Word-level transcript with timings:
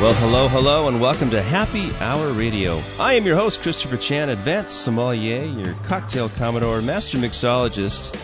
Well, 0.00 0.14
hello, 0.14 0.46
hello, 0.46 0.86
and 0.86 1.00
welcome 1.00 1.28
to 1.30 1.42
Happy 1.42 1.92
Hour 1.96 2.30
Radio. 2.30 2.80
I 3.00 3.14
am 3.14 3.26
your 3.26 3.34
host, 3.34 3.62
Christopher 3.62 3.96
Chan, 3.96 4.28
advanced 4.28 4.82
sommelier, 4.82 5.42
your 5.42 5.74
cocktail 5.82 6.28
commodore, 6.28 6.80
master 6.80 7.18
mixologist, 7.18 8.16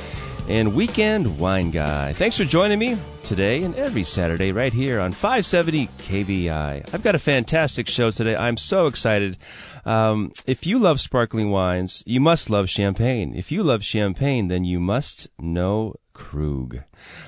and 0.48 0.77
weekend 0.77 1.41
wine 1.41 1.73
guy. 1.73 2.12
Thanks 2.12 2.37
for 2.37 2.45
joining 2.45 2.79
me 2.79 2.96
today 3.24 3.65
and 3.65 3.74
every 3.74 4.05
Saturday 4.05 4.52
right 4.52 4.73
here 4.73 5.01
on 5.01 5.10
570 5.10 5.88
KVI. 5.98 6.95
I've 6.95 7.02
got 7.02 7.16
a 7.16 7.18
fantastic 7.18 7.88
show 7.88 8.12
today. 8.12 8.37
I'm 8.37 8.56
so 8.56 8.87
excited. 8.87 9.37
Um, 9.84 10.32
if 10.46 10.68
you 10.68 10.79
love 10.79 11.01
sparkling 11.01 11.51
wines, 11.51 12.04
you 12.06 12.20
must 12.20 12.51
love 12.51 12.70
champagne. 12.70 13.34
If 13.34 13.51
you 13.51 13.65
love 13.65 13.82
champagne, 13.82 14.46
then 14.46 14.65
you 14.65 14.79
must 14.79 15.27
know 15.41 15.96
Krug. 16.14 16.80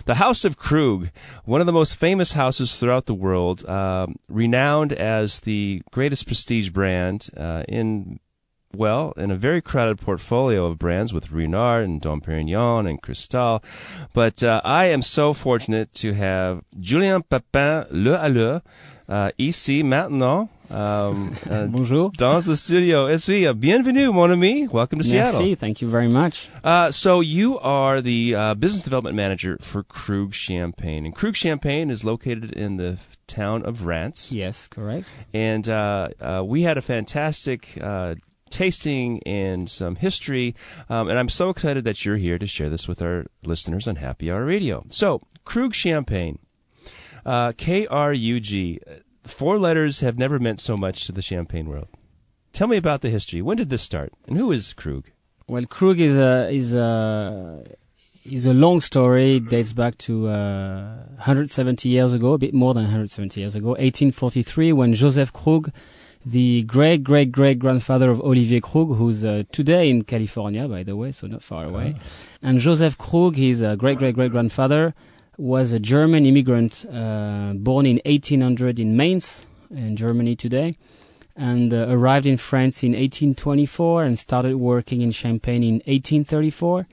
The 0.06 0.14
House 0.14 0.44
of 0.44 0.56
Krug, 0.56 1.10
one 1.44 1.60
of 1.60 1.66
the 1.66 1.72
most 1.72 1.96
famous 1.96 2.32
houses 2.32 2.76
throughout 2.76 3.06
the 3.06 3.14
world, 3.14 3.64
uh, 3.66 4.06
renowned 4.28 4.92
as 4.92 5.40
the 5.40 5.82
greatest 5.90 6.26
prestige 6.26 6.70
brand 6.70 7.28
uh, 7.36 7.64
in 7.68 8.20
well 8.74 9.12
in 9.16 9.30
a 9.30 9.36
very 9.36 9.60
crowded 9.60 9.98
portfolio 9.98 10.66
of 10.66 10.78
brands 10.78 11.12
with 11.12 11.28
Ruinart 11.28 11.84
and 11.84 12.00
Dom 12.00 12.20
Perignon 12.20 12.88
and 12.88 13.00
Cristal. 13.00 13.62
But 14.12 14.42
uh, 14.42 14.60
I 14.64 14.86
am 14.86 15.02
so 15.02 15.32
fortunate 15.32 15.92
to 15.94 16.12
have 16.14 16.62
Julien 16.78 17.22
Papin 17.22 17.86
Le 17.90 18.18
Halleux 18.18 18.62
uh, 19.08 19.30
ici 19.38 19.82
maintenant 19.82 20.48
um, 20.70 21.36
uh, 21.50 21.66
Bonjour. 21.66 22.10
Dans 22.16 22.44
the 22.44 22.56
studio. 22.56 23.06
It's 23.06 23.28
me. 23.28 23.52
Bienvenue, 23.52 24.12
mon 24.12 24.30
ami. 24.30 24.66
Welcome 24.66 25.00
to 25.00 25.08
Merci. 25.12 25.32
Seattle. 25.32 25.54
Thank 25.56 25.80
you 25.80 25.88
very 25.88 26.08
much. 26.08 26.48
Uh, 26.64 26.90
so 26.90 27.20
you 27.20 27.58
are 27.60 28.00
the 28.00 28.34
uh, 28.34 28.54
business 28.54 28.82
development 28.82 29.16
manager 29.16 29.58
for 29.60 29.82
Krug 29.82 30.34
Champagne, 30.34 31.04
and 31.04 31.14
Krug 31.14 31.36
Champagne 31.36 31.90
is 31.90 32.04
located 32.04 32.52
in 32.52 32.76
the 32.76 32.98
town 33.26 33.64
of 33.64 33.84
Reims. 33.84 34.32
Yes, 34.32 34.68
correct. 34.68 35.08
And 35.32 35.68
uh, 35.68 36.08
uh, 36.20 36.42
we 36.46 36.62
had 36.62 36.76
a 36.78 36.82
fantastic 36.82 37.78
uh, 37.80 38.16
tasting 38.50 39.22
and 39.24 39.70
some 39.70 39.96
history. 39.96 40.54
Um, 40.88 41.08
and 41.08 41.18
I'm 41.18 41.28
so 41.28 41.50
excited 41.50 41.84
that 41.84 42.04
you're 42.04 42.16
here 42.16 42.38
to 42.38 42.46
share 42.46 42.70
this 42.70 42.88
with 42.88 43.02
our 43.02 43.26
listeners 43.44 43.88
on 43.88 43.96
Happy 43.96 44.30
Hour 44.30 44.44
Radio. 44.44 44.86
So, 44.90 45.22
Krug 45.44 45.74
Champagne, 45.74 46.38
uh, 47.24 47.52
K 47.56 47.86
R 47.86 48.12
U 48.12 48.40
G 48.40 48.80
four 49.26 49.58
letters 49.58 50.00
have 50.00 50.18
never 50.18 50.38
meant 50.38 50.60
so 50.60 50.76
much 50.76 51.06
to 51.06 51.12
the 51.12 51.22
champagne 51.22 51.68
world. 51.68 51.88
Tell 52.52 52.68
me 52.68 52.76
about 52.76 53.02
the 53.02 53.10
history. 53.10 53.42
When 53.42 53.56
did 53.56 53.70
this 53.70 53.82
start, 53.82 54.12
and 54.26 54.36
who 54.36 54.50
is 54.50 54.72
Krug? 54.72 55.10
Well, 55.46 55.64
Krug 55.66 56.00
is 56.00 56.16
a 56.16 56.48
is 56.50 56.74
a 56.74 57.62
is 58.24 58.46
a 58.46 58.54
long 58.54 58.80
story. 58.80 59.36
It 59.36 59.48
dates 59.48 59.72
back 59.72 59.98
to 59.98 60.28
uh, 60.28 60.96
170 61.16 61.88
years 61.88 62.12
ago, 62.12 62.32
a 62.32 62.38
bit 62.38 62.54
more 62.54 62.74
than 62.74 62.84
170 62.84 63.40
years 63.40 63.54
ago, 63.54 63.70
1843, 63.70 64.72
when 64.72 64.94
Joseph 64.94 65.32
Krug, 65.32 65.70
the 66.24 66.62
great 66.64 67.04
great 67.04 67.30
great 67.30 67.58
grandfather 67.58 68.10
of 68.10 68.20
Olivier 68.22 68.60
Krug, 68.60 68.96
who's 68.96 69.22
uh, 69.22 69.42
today 69.52 69.90
in 69.90 70.02
California, 70.02 70.66
by 70.66 70.82
the 70.82 70.96
way, 70.96 71.12
so 71.12 71.26
not 71.26 71.42
far 71.42 71.66
away, 71.66 71.94
oh. 71.96 72.02
and 72.42 72.58
Joseph 72.58 72.96
Krug, 72.98 73.36
his 73.36 73.62
uh, 73.62 73.76
great 73.76 73.98
great 73.98 74.14
great 74.14 74.32
grandfather 74.32 74.94
was 75.38 75.72
a 75.72 75.78
German 75.78 76.24
immigrant 76.26 76.84
uh, 76.92 77.52
born 77.54 77.86
in 77.86 78.00
1800 78.04 78.78
in 78.78 78.96
Mainz, 78.96 79.46
in 79.70 79.96
Germany 79.96 80.36
today, 80.36 80.76
and 81.34 81.72
uh, 81.72 81.86
arrived 81.90 82.26
in 82.26 82.36
France 82.36 82.82
in 82.82 82.92
1824 82.92 84.04
and 84.04 84.18
started 84.18 84.56
working 84.56 85.02
in 85.02 85.10
Champagne 85.10 85.62
in 85.62 85.74
1834. 85.86 86.86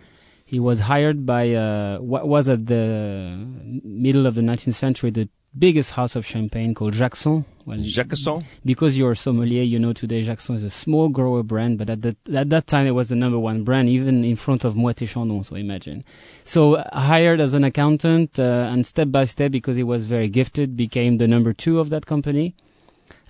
He 0.45 0.59
was 0.59 0.81
hired 0.81 1.25
by 1.25 1.53
uh, 1.53 1.97
what 1.99 2.27
was 2.27 2.49
at 2.49 2.67
the 2.67 3.47
middle 3.83 4.27
of 4.27 4.35
the 4.35 4.41
19th 4.41 4.75
century 4.75 5.09
the 5.09 5.29
biggest 5.57 5.91
house 5.91 6.15
of 6.15 6.25
champagne 6.25 6.73
called 6.73 6.93
Jacquesson. 6.93 7.45
Well, 7.65 7.77
Jacquesson? 7.77 8.43
Because 8.65 8.97
you're 8.97 9.11
a 9.11 9.15
sommelier, 9.15 9.63
you 9.63 9.79
know 9.79 9.93
today 9.93 10.23
Jacquesson 10.23 10.55
is 10.55 10.63
a 10.63 10.69
small 10.69 11.09
grower 11.09 11.43
brand, 11.43 11.77
but 11.77 11.89
at, 11.89 12.01
the, 12.01 12.15
at 12.33 12.49
that 12.49 12.67
time 12.67 12.87
it 12.87 12.91
was 12.91 13.09
the 13.09 13.15
number 13.15 13.39
one 13.39 13.63
brand, 13.63 13.87
even 13.87 14.23
in 14.23 14.35
front 14.35 14.65
of 14.65 14.73
Moët 14.73 15.07
Chandon, 15.07 15.43
so 15.43 15.55
imagine. 15.55 16.03
So 16.43 16.83
hired 16.91 17.39
as 17.39 17.53
an 17.53 17.63
accountant, 17.63 18.37
uh, 18.37 18.67
and 18.69 18.85
step 18.85 19.11
by 19.11 19.25
step, 19.25 19.51
because 19.51 19.77
he 19.77 19.83
was 19.83 20.03
very 20.05 20.27
gifted, 20.27 20.75
became 20.75 21.17
the 21.17 21.27
number 21.27 21.53
two 21.53 21.79
of 21.79 21.89
that 21.89 22.05
company. 22.05 22.53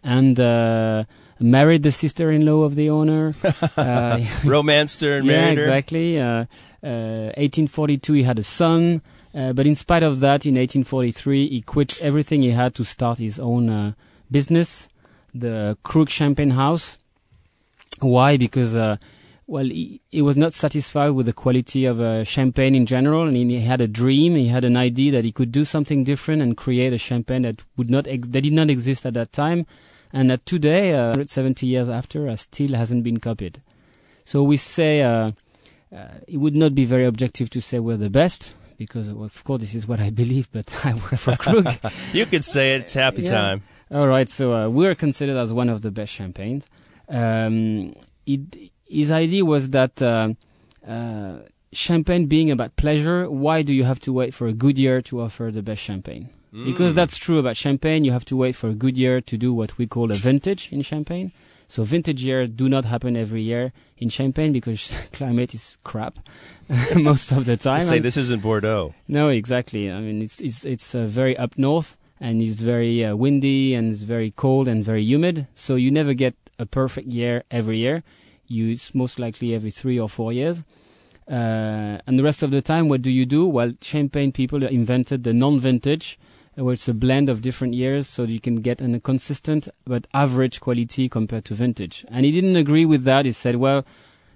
And, 0.04 0.40
uh, 0.40 1.06
married 1.40 1.84
the 1.84 1.92
sister-in-law 1.92 2.64
of 2.64 2.76
the 2.76 2.90
owner. 2.90 3.34
uh, 3.78 4.20
Romanced 4.46 5.02
her 5.02 5.18
and 5.18 5.26
yeah, 5.26 5.42
married 5.42 5.58
her. 5.58 5.64
exactly. 5.64 6.20
Uh, 6.20 6.46
1842, 6.82 8.12
uh, 8.12 8.16
he 8.16 8.24
had 8.24 8.40
a 8.40 8.44
son. 8.44 9.02
Uh, 9.36 9.52
but 9.52 9.66
in 9.66 9.76
spite 9.76 10.04
of 10.04 10.20
that, 10.20 10.46
in 10.46 10.56
1843, 10.56 11.50
he 11.50 11.62
quit 11.62 12.02
everything 12.02 12.42
he 12.42 12.52
had 12.52 12.76
to 12.76 12.84
start 12.84 13.18
his 13.18 13.40
own 13.40 13.70
uh, 13.70 13.94
business, 14.34 14.90
the 15.34 15.78
Krug 15.84 16.10
Champagne 16.10 16.50
House. 16.50 16.98
Why? 18.02 18.36
Because, 18.36 18.76
uh, 18.76 18.98
well, 19.48 19.64
he, 19.66 20.02
he, 20.12 20.22
was 20.22 20.36
not 20.36 20.52
satisfied 20.52 21.12
with 21.12 21.26
the 21.26 21.34
quality 21.34 21.86
of 21.86 22.02
uh, 22.02 22.26
champagne 22.26 22.76
in 22.76 22.86
general, 22.86 23.26
and 23.28 23.38
he 23.38 23.62
had 23.62 23.80
a 23.80 23.88
dream, 23.88 24.36
he 24.36 24.48
had 24.48 24.66
an 24.66 24.76
idea 24.76 25.12
that 25.14 25.24
he 25.24 25.32
could 25.32 25.52
do 25.52 25.64
something 25.64 26.04
different 26.04 26.42
and 26.42 26.58
create 26.58 26.92
a 26.92 26.98
champagne 26.98 27.44
that 27.44 27.64
would 27.78 27.90
not 27.90 28.08
ex- 28.08 28.28
that 28.28 28.42
did 28.42 28.54
not 28.54 28.70
exist 28.70 29.06
at 29.06 29.14
that 29.14 29.32
time, 29.32 29.66
and 30.12 30.30
that 30.30 30.46
today, 30.46 30.92
170 30.92 31.66
uh, 31.66 31.70
years 31.70 31.88
after, 31.88 32.28
uh, 32.28 32.36
still 32.36 32.74
hasn't 32.76 33.04
been 33.04 33.20
copied. 33.20 33.62
So 34.26 34.44
we 34.44 34.58
say 34.58 35.00
it 36.28 36.38
would 36.38 36.56
not 36.56 36.74
be 36.74 36.86
very 36.86 37.06
objective 37.06 37.50
to 37.52 37.62
say 37.62 37.80
we're 37.80 37.98
the 37.98 38.10
best 38.10 38.56
because 38.78 39.08
of 39.10 39.44
course 39.44 39.62
this 39.62 39.76
is 39.76 39.88
what 39.88 40.00
I 40.00 40.10
believe, 40.22 40.50
but 40.52 40.74
I 40.86 40.94
work 40.94 41.18
for 41.18 41.36
Krug. 41.36 41.68
you 42.14 42.26
could 42.26 42.46
say 42.46 42.76
it. 42.76 42.82
It's 42.82 42.94
happy 42.94 43.24
yeah. 43.24 43.32
time. 43.32 43.64
All 43.94 44.08
right, 44.08 44.28
so 44.28 44.54
uh, 44.56 44.70
we're 44.70 44.96
considered 44.96 45.38
as 45.38 45.54
one 45.54 45.70
of 45.70 45.82
the 45.82 45.92
best 45.92 46.12
champagnes. 46.12 46.68
Um, 47.08 47.94
it, 48.26 48.72
his 48.88 49.12
idea 49.12 49.46
was 49.46 49.70
that 49.70 50.02
uh, 50.02 50.34
uh, 50.88 51.40
champagne 51.72 52.26
being 52.26 52.50
about 52.50 52.76
pleasure, 52.76 53.30
why 53.30 53.62
do 53.62 53.72
you 53.72 53.84
have 53.84 54.00
to 54.02 54.12
wait 54.12 54.34
for 54.34 54.48
a 54.48 54.54
good 54.54 54.80
year 54.80 55.02
to 55.04 55.22
offer 55.22 55.52
the 55.52 55.62
best 55.62 55.84
champagne? 55.84 56.30
Mm. 56.52 56.66
Because 56.66 56.96
that's 56.96 57.18
true 57.18 57.38
about 57.38 57.56
champagne. 57.56 58.04
You 58.04 58.14
have 58.14 58.26
to 58.26 58.36
wait 58.36 58.56
for 58.56 58.68
a 58.70 58.74
good 58.74 58.98
year 58.98 59.22
to 59.22 59.38
do 59.38 59.54
what 59.54 59.78
we 59.78 59.86
call 59.86 60.12
a 60.12 60.16
vintage 60.16 60.72
in 60.72 60.82
champagne. 60.82 61.32
So 61.68 61.84
vintage 61.84 62.24
years 62.24 62.50
do 62.50 62.70
not 62.70 62.86
happen 62.86 63.16
every 63.16 63.42
year 63.42 63.74
in 63.98 64.10
Champagne 64.10 64.52
because 64.52 64.94
climate 65.12 65.56
is 65.56 65.78
crap 65.84 66.20
most 66.96 67.32
of 67.32 67.46
the 67.46 67.58
time. 67.58 67.82
say 67.82 67.98
this 67.98 68.18
isn't 68.18 68.44
Bordeaux. 68.44 68.94
No, 69.08 69.30
exactly. 69.30 69.92
I 69.92 70.00
mean, 70.00 70.22
it's 70.22 70.40
it's 70.40 70.66
it's 70.66 70.94
uh, 70.94 71.08
very 71.08 71.36
up 71.36 71.58
north 71.58 71.98
and 72.24 72.42
it's 72.42 72.62
very 72.62 73.04
uh, 73.04 73.14
windy 73.16 73.76
and 73.76 73.92
it's 73.92 74.04
very 74.04 74.32
cold 74.32 74.66
and 74.66 74.82
very 74.82 75.04
humid. 75.04 75.46
So 75.56 75.76
you 75.76 75.92
never 75.92 76.14
get 76.14 76.36
a 76.58 76.66
perfect 76.66 77.10
year 77.10 77.44
every 77.52 77.80
year. 77.80 78.02
You 78.48 78.70
it's 78.70 78.96
most 78.96 79.20
likely 79.20 79.54
every 79.54 79.72
three 79.72 80.00
or 80.00 80.08
four 80.08 80.32
years. 80.32 80.64
Uh, 81.30 82.00
and 82.08 82.18
the 82.18 82.24
rest 82.24 82.42
of 82.42 82.52
the 82.52 82.62
time, 82.62 82.88
what 82.88 83.02
do 83.02 83.12
you 83.12 83.26
do? 83.26 83.46
Well, 83.46 83.74
Champagne 83.82 84.32
people 84.32 84.64
invented 84.64 85.26
the 85.26 85.34
non-vintage 85.34 86.18
where 86.56 86.74
it's 86.74 86.88
a 86.88 86.94
blend 86.94 87.28
of 87.28 87.42
different 87.42 87.74
years 87.74 88.08
so 88.08 88.24
you 88.24 88.40
can 88.40 88.58
get 88.58 88.80
a 88.80 89.00
consistent 89.02 89.68
but 89.86 90.08
average 90.14 90.62
quality 90.62 91.10
compared 91.10 91.44
to 91.46 91.54
vintage. 91.56 92.06
And 92.10 92.26
he 92.26 92.32
didn't 92.32 92.56
agree 92.56 92.86
with 92.86 93.04
that. 93.04 93.26
He 93.26 93.34
said, 93.34 93.58
well, 93.58 93.84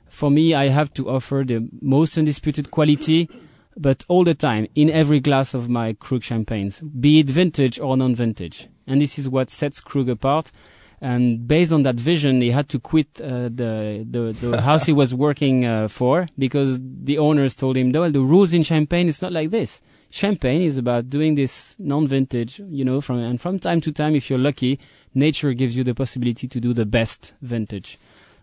for 0.10 0.30
me, 0.30 0.54
I 0.54 0.68
have 0.70 0.94
to 0.96 1.10
offer 1.10 1.46
the 1.48 1.70
most 1.82 2.18
undisputed 2.18 2.70
quality, 2.70 3.30
but 3.78 4.04
all 4.08 4.24
the 4.24 4.34
time 4.34 4.68
in 4.76 4.90
every 4.90 5.20
glass 5.20 5.54
of 5.54 5.70
my 5.70 5.94
Krug 5.94 6.24
champagnes, 6.24 6.80
be 6.80 7.20
it 7.20 7.28
vintage 7.28 7.80
or 7.80 7.96
non-vintage. 7.98 8.68
And 8.86 9.02
this 9.02 9.20
is 9.20 9.30
what 9.30 9.50
sets 9.50 9.80
Krug 9.80 10.10
apart. 10.10 10.52
And 11.00 11.48
based 11.48 11.72
on 11.72 11.84
that 11.84 11.96
vision, 11.96 12.42
he 12.42 12.50
had 12.52 12.70
to 12.70 12.80
quit 12.80 13.22
uh, 13.22 13.50
the, 13.50 14.06
the, 14.10 14.36
the 14.40 14.62
house 14.70 14.86
he 14.86 14.94
was 14.94 15.14
working 15.14 15.66
uh, 15.66 15.88
for 15.88 16.26
because 16.40 16.80
the 16.82 17.20
owners 17.20 17.56
told 17.56 17.78
him, 17.78 17.92
well, 17.92 18.12
the 18.12 18.22
rules 18.22 18.52
in 18.54 18.64
Champagne 18.64 19.08
is 19.08 19.22
not 19.22 19.32
like 19.32 19.52
this 19.52 19.82
champagne 20.10 20.62
is 20.62 20.78
about 20.78 21.10
doing 21.10 21.36
this 21.36 21.76
non-vintage, 21.80 22.60
you 22.70 22.84
know, 22.84 23.02
from 23.02 23.20
and 23.20 23.40
from 23.40 23.60
time 23.60 23.82
to 23.82 23.92
time, 23.92 24.16
if 24.16 24.30
you're 24.30 24.40
lucky, 24.40 24.80
nature 25.14 25.54
gives 25.54 25.76
you 25.76 25.84
the 25.84 25.96
possibility 25.96 26.48
to 26.48 26.60
do 26.60 26.74
the 26.74 26.86
best 26.86 27.34
vintage. 27.42 27.98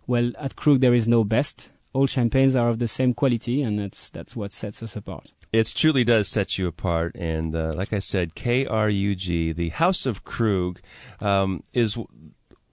Well, 0.07 0.33
at 0.39 0.57
Krug 0.57 0.81
there 0.81 0.95
is 0.95 1.09
no 1.09 1.25
best. 1.25 1.71
All 1.95 2.07
champagnes 2.07 2.55
are 2.57 2.69
of 2.69 2.79
the 2.79 2.89
same 2.89 3.15
quality, 3.15 3.63
and 3.63 3.79
that's 3.79 4.11
that's 4.11 4.37
what 4.37 4.53
sets 4.53 4.83
us 4.83 4.97
apart. 4.97 5.31
It 5.53 5.73
truly 5.75 6.03
does 6.05 6.29
set 6.29 6.59
you 6.59 6.67
apart, 6.67 7.15
and 7.15 7.55
uh, 7.55 7.73
like 7.75 7.93
I 7.93 8.01
said, 8.01 8.35
KRUG, 8.35 9.55
the 9.55 9.69
House 9.69 10.05
of 10.05 10.25
Krug, 10.25 10.81
um, 11.21 11.63
is 11.73 11.97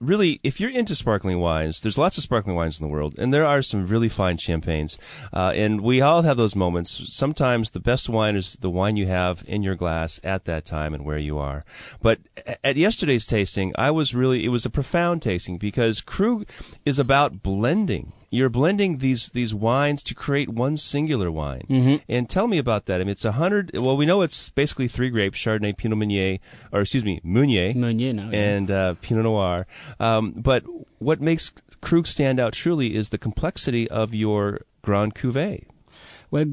really, 0.02 0.40
if 0.42 0.60
you're 0.60 0.70
into 0.70 0.94
sparkling 0.94 1.38
wines, 1.38 1.80
there's 1.80 1.96
lots 1.96 2.18
of 2.18 2.24
sparkling 2.24 2.56
wines 2.56 2.80
in 2.80 2.86
the 2.86 2.92
world, 2.92 3.14
and 3.18 3.32
there 3.32 3.46
are 3.46 3.62
some 3.62 3.86
really 3.86 4.08
fine 4.08 4.36
champagnes. 4.36 4.98
Uh, 5.32 5.52
and 5.54 5.80
we 5.80 6.00
all 6.00 6.22
have 6.22 6.36
those 6.36 6.56
moments. 6.56 7.14
Sometimes 7.14 7.70
the 7.70 7.80
best 7.80 8.08
wine 8.08 8.36
is 8.36 8.54
the 8.54 8.70
wine 8.70 8.96
you 8.96 9.06
have 9.06 9.44
in 9.46 9.62
your 9.62 9.76
glass 9.76 10.20
at 10.24 10.44
that 10.44 10.64
time 10.64 10.92
and 10.92 11.04
where 11.04 11.18
you 11.18 11.38
are. 11.38 11.62
But 12.00 12.18
at 12.64 12.76
yesterday's 12.76 13.26
tasting, 13.26 13.72
I 13.76 13.90
was 13.90 14.14
really, 14.14 14.44
it 14.44 14.48
was 14.48 14.66
a 14.66 14.70
profound 14.70 15.22
tasting 15.22 15.56
because 15.56 16.00
Krug 16.00 16.48
is 16.84 16.98
about 16.98 17.42
blending 17.42 18.12
you're 18.32 18.48
blending 18.48 18.98
these 18.98 19.28
these 19.28 19.54
wines 19.54 20.02
to 20.02 20.14
create 20.14 20.48
one 20.48 20.76
singular 20.78 21.30
wine. 21.30 21.66
Mm-hmm. 21.68 21.96
And 22.08 22.28
tell 22.28 22.48
me 22.48 22.56
about 22.56 22.86
that. 22.86 23.00
I 23.00 23.04
mean, 23.04 23.10
it's 23.10 23.26
a 23.26 23.32
hundred. 23.32 23.70
Well, 23.74 23.96
we 23.96 24.06
know 24.06 24.22
it's 24.22 24.48
basically 24.48 24.88
three 24.88 25.10
grapes: 25.10 25.38
Chardonnay, 25.38 25.76
Pinot 25.76 25.98
Meunier, 25.98 26.38
or 26.72 26.80
excuse 26.80 27.04
me, 27.04 27.20
Meunier, 27.22 27.74
Meunier 27.74 28.14
now, 28.14 28.30
yeah. 28.32 28.38
and 28.38 28.70
uh, 28.70 28.94
Pinot 29.02 29.24
Noir. 29.24 29.66
Um, 30.00 30.32
but 30.32 30.64
what 30.98 31.20
makes 31.20 31.52
Krug 31.82 32.06
stand 32.06 32.40
out 32.40 32.54
truly 32.54 32.94
is 32.94 33.10
the 33.10 33.18
complexity 33.18 33.88
of 33.90 34.14
your 34.14 34.62
Grand 34.80 35.14
Cuvée. 35.14 35.66
Well, 36.30 36.46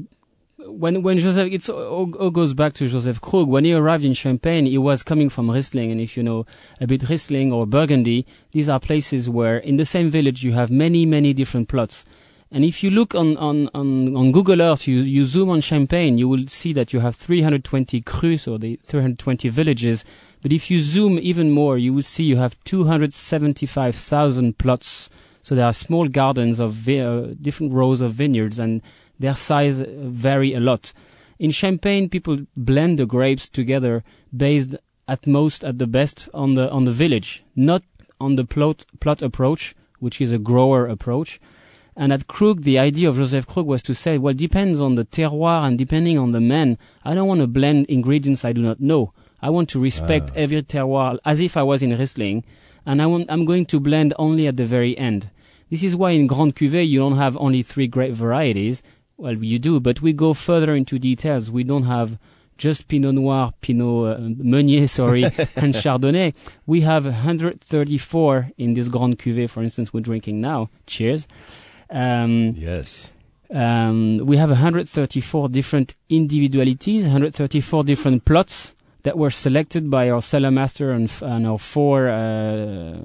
when 0.66 1.02
when 1.02 1.18
Joseph, 1.18 1.52
it 1.52 1.68
all, 1.68 2.14
all, 2.16 2.30
goes 2.30 2.54
back 2.54 2.72
to 2.74 2.88
Joseph 2.88 3.20
Krug. 3.20 3.48
When 3.48 3.64
he 3.64 3.72
arrived 3.72 4.04
in 4.04 4.14
Champagne, 4.14 4.66
he 4.66 4.78
was 4.78 5.02
coming 5.02 5.28
from 5.28 5.50
Riesling, 5.50 5.90
and 5.90 6.00
if 6.00 6.16
you 6.16 6.22
know 6.22 6.46
a 6.80 6.86
bit 6.86 7.08
Riesling 7.08 7.52
or 7.52 7.66
Burgundy, 7.66 8.26
these 8.52 8.68
are 8.68 8.80
places 8.80 9.28
where 9.28 9.58
in 9.58 9.76
the 9.76 9.84
same 9.84 10.10
village 10.10 10.42
you 10.44 10.52
have 10.52 10.70
many 10.70 11.06
many 11.06 11.32
different 11.32 11.68
plots. 11.68 12.04
And 12.52 12.64
if 12.64 12.82
you 12.82 12.90
look 12.90 13.14
on, 13.14 13.36
on, 13.36 13.70
on, 13.74 14.16
on 14.16 14.32
Google 14.32 14.60
Earth, 14.60 14.88
you, 14.88 14.96
you 14.96 15.24
zoom 15.24 15.50
on 15.50 15.60
Champagne, 15.60 16.18
you 16.18 16.28
will 16.28 16.48
see 16.48 16.72
that 16.72 16.92
you 16.92 16.98
have 16.98 17.14
320 17.14 18.00
crus, 18.02 18.48
or 18.48 18.58
the 18.58 18.74
320 18.82 19.48
villages. 19.50 20.04
But 20.42 20.52
if 20.52 20.68
you 20.68 20.80
zoom 20.80 21.20
even 21.20 21.52
more, 21.52 21.78
you 21.78 21.94
will 21.94 22.02
see 22.02 22.24
you 22.24 22.38
have 22.38 22.56
275,000 22.64 24.58
plots. 24.58 25.08
So 25.44 25.54
there 25.54 25.64
are 25.64 25.72
small 25.72 26.08
gardens 26.08 26.58
of 26.58 26.88
uh, 26.88 27.34
different 27.40 27.72
rows 27.72 28.00
of 28.00 28.14
vineyards, 28.14 28.58
and 28.58 28.82
their 29.20 29.36
size 29.36 29.80
vary 29.86 30.52
a 30.54 30.60
lot. 30.60 30.92
In 31.38 31.52
Champagne, 31.52 32.08
people 32.08 32.38
blend 32.56 32.98
the 32.98 33.06
grapes 33.06 33.48
together 33.48 34.02
based 34.36 34.74
at 35.06 35.26
most 35.26 35.64
at 35.64 35.78
the 35.78 35.86
best 35.86 36.28
on 36.34 36.54
the 36.54 36.70
on 36.70 36.84
the 36.84 36.90
village, 36.90 37.44
not 37.54 37.82
on 38.20 38.36
the 38.36 38.44
plot 38.44 38.84
plot 39.00 39.22
approach, 39.22 39.74
which 40.00 40.20
is 40.20 40.32
a 40.32 40.38
grower 40.38 40.86
approach. 40.86 41.40
And 41.96 42.12
at 42.12 42.28
Krug, 42.28 42.62
the 42.62 42.78
idea 42.78 43.08
of 43.08 43.16
Joseph 43.16 43.46
Krug 43.46 43.66
was 43.66 43.82
to 43.82 43.94
say, 43.94 44.16
well, 44.16 44.32
depends 44.32 44.80
on 44.80 44.94
the 44.94 45.04
terroir 45.04 45.66
and 45.66 45.76
depending 45.76 46.18
on 46.18 46.32
the 46.32 46.40
man. 46.40 46.78
I 47.04 47.14
don't 47.14 47.28
want 47.28 47.40
to 47.40 47.46
blend 47.46 47.86
ingredients 47.86 48.44
I 48.44 48.52
do 48.52 48.62
not 48.62 48.80
know. 48.80 49.10
I 49.42 49.50
want 49.50 49.68
to 49.70 49.80
respect 49.80 50.30
ah. 50.30 50.36
every 50.36 50.62
terroir 50.62 51.18
as 51.24 51.40
if 51.40 51.56
I 51.56 51.62
was 51.62 51.82
in 51.82 51.90
Riesling, 51.90 52.44
and 52.86 53.02
I 53.02 53.06
want, 53.06 53.30
I'm 53.30 53.44
going 53.44 53.66
to 53.66 53.80
blend 53.80 54.14
only 54.18 54.46
at 54.46 54.56
the 54.56 54.64
very 54.64 54.96
end. 54.96 55.30
This 55.70 55.82
is 55.82 55.96
why 55.96 56.10
in 56.10 56.26
Grand 56.26 56.56
Cuvée 56.56 56.88
you 56.88 56.98
don't 56.98 57.16
have 57.16 57.36
only 57.36 57.62
three 57.62 57.86
grape 57.86 58.12
varieties. 58.12 58.82
Well, 59.20 59.34
you 59.34 59.58
do, 59.58 59.80
but 59.80 60.00
we 60.00 60.14
go 60.14 60.32
further 60.32 60.74
into 60.74 60.98
details. 60.98 61.50
We 61.50 61.62
don't 61.62 61.82
have 61.82 62.18
just 62.56 62.88
Pinot 62.88 63.14
Noir, 63.14 63.52
Pinot 63.60 64.16
uh, 64.16 64.20
Meunier, 64.20 64.86
sorry, 64.86 65.24
and 65.56 65.74
Chardonnay. 65.74 66.34
We 66.64 66.80
have 66.80 67.04
134 67.04 68.52
in 68.56 68.72
this 68.72 68.88
Grand 68.88 69.18
Cuvée, 69.18 69.48
for 69.50 69.62
instance, 69.62 69.92
we're 69.92 70.00
drinking 70.00 70.40
now. 70.40 70.70
Cheers. 70.86 71.28
Um, 71.90 72.54
yes. 72.56 73.10
Um, 73.50 74.20
we 74.24 74.38
have 74.38 74.48
134 74.48 75.50
different 75.50 75.96
individualities, 76.08 77.04
134 77.04 77.84
different 77.84 78.24
plots 78.24 78.72
that 79.02 79.18
were 79.18 79.30
selected 79.30 79.90
by 79.90 80.08
our 80.08 80.22
cellar 80.22 80.50
master 80.50 80.92
and, 80.92 81.10
f- 81.10 81.20
and 81.20 81.46
our 81.46 81.58
four 81.58 82.08
uh, 82.08 82.14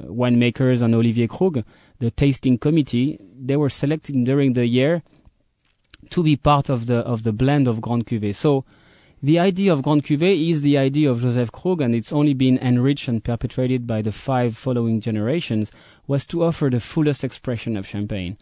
winemakers 0.08 0.82
and 0.82 0.96
Olivier 0.96 1.28
Krug, 1.28 1.66
the 2.00 2.10
tasting 2.12 2.58
committee. 2.58 3.20
They 3.38 3.58
were 3.58 3.70
selected 3.70 4.24
during 4.24 4.54
the 4.54 4.66
year 4.66 5.04
to 6.10 6.24
be 6.24 6.36
part 6.36 6.70
of 6.70 6.86
the 6.86 7.00
of 7.00 7.24
the 7.24 7.34
blend 7.34 7.68
of 7.68 7.82
Grand 7.82 8.06
Cuvée. 8.06 8.34
So 8.34 8.66
the 9.22 9.40
idea 9.40 9.74
of 9.74 9.82
Grand 9.82 10.04
Cuvée 10.04 10.50
is 10.50 10.62
the 10.62 10.78
idea 10.78 11.10
of 11.10 11.22
Joseph 11.22 11.52
Krug, 11.52 11.82
and 11.82 11.96
it's 11.96 12.14
only 12.14 12.34
been 12.34 12.60
enriched 12.60 13.08
and 13.08 13.24
perpetuated 13.24 13.88
by 13.88 14.02
the 14.02 14.12
five 14.12 14.56
following 14.56 15.02
generations, 15.02 15.72
was 16.06 16.26
to 16.28 16.44
offer 16.44 16.70
the 16.70 16.80
fullest 16.80 17.24
expression 17.24 17.76
of 17.76 17.88
champagne. 17.88 18.38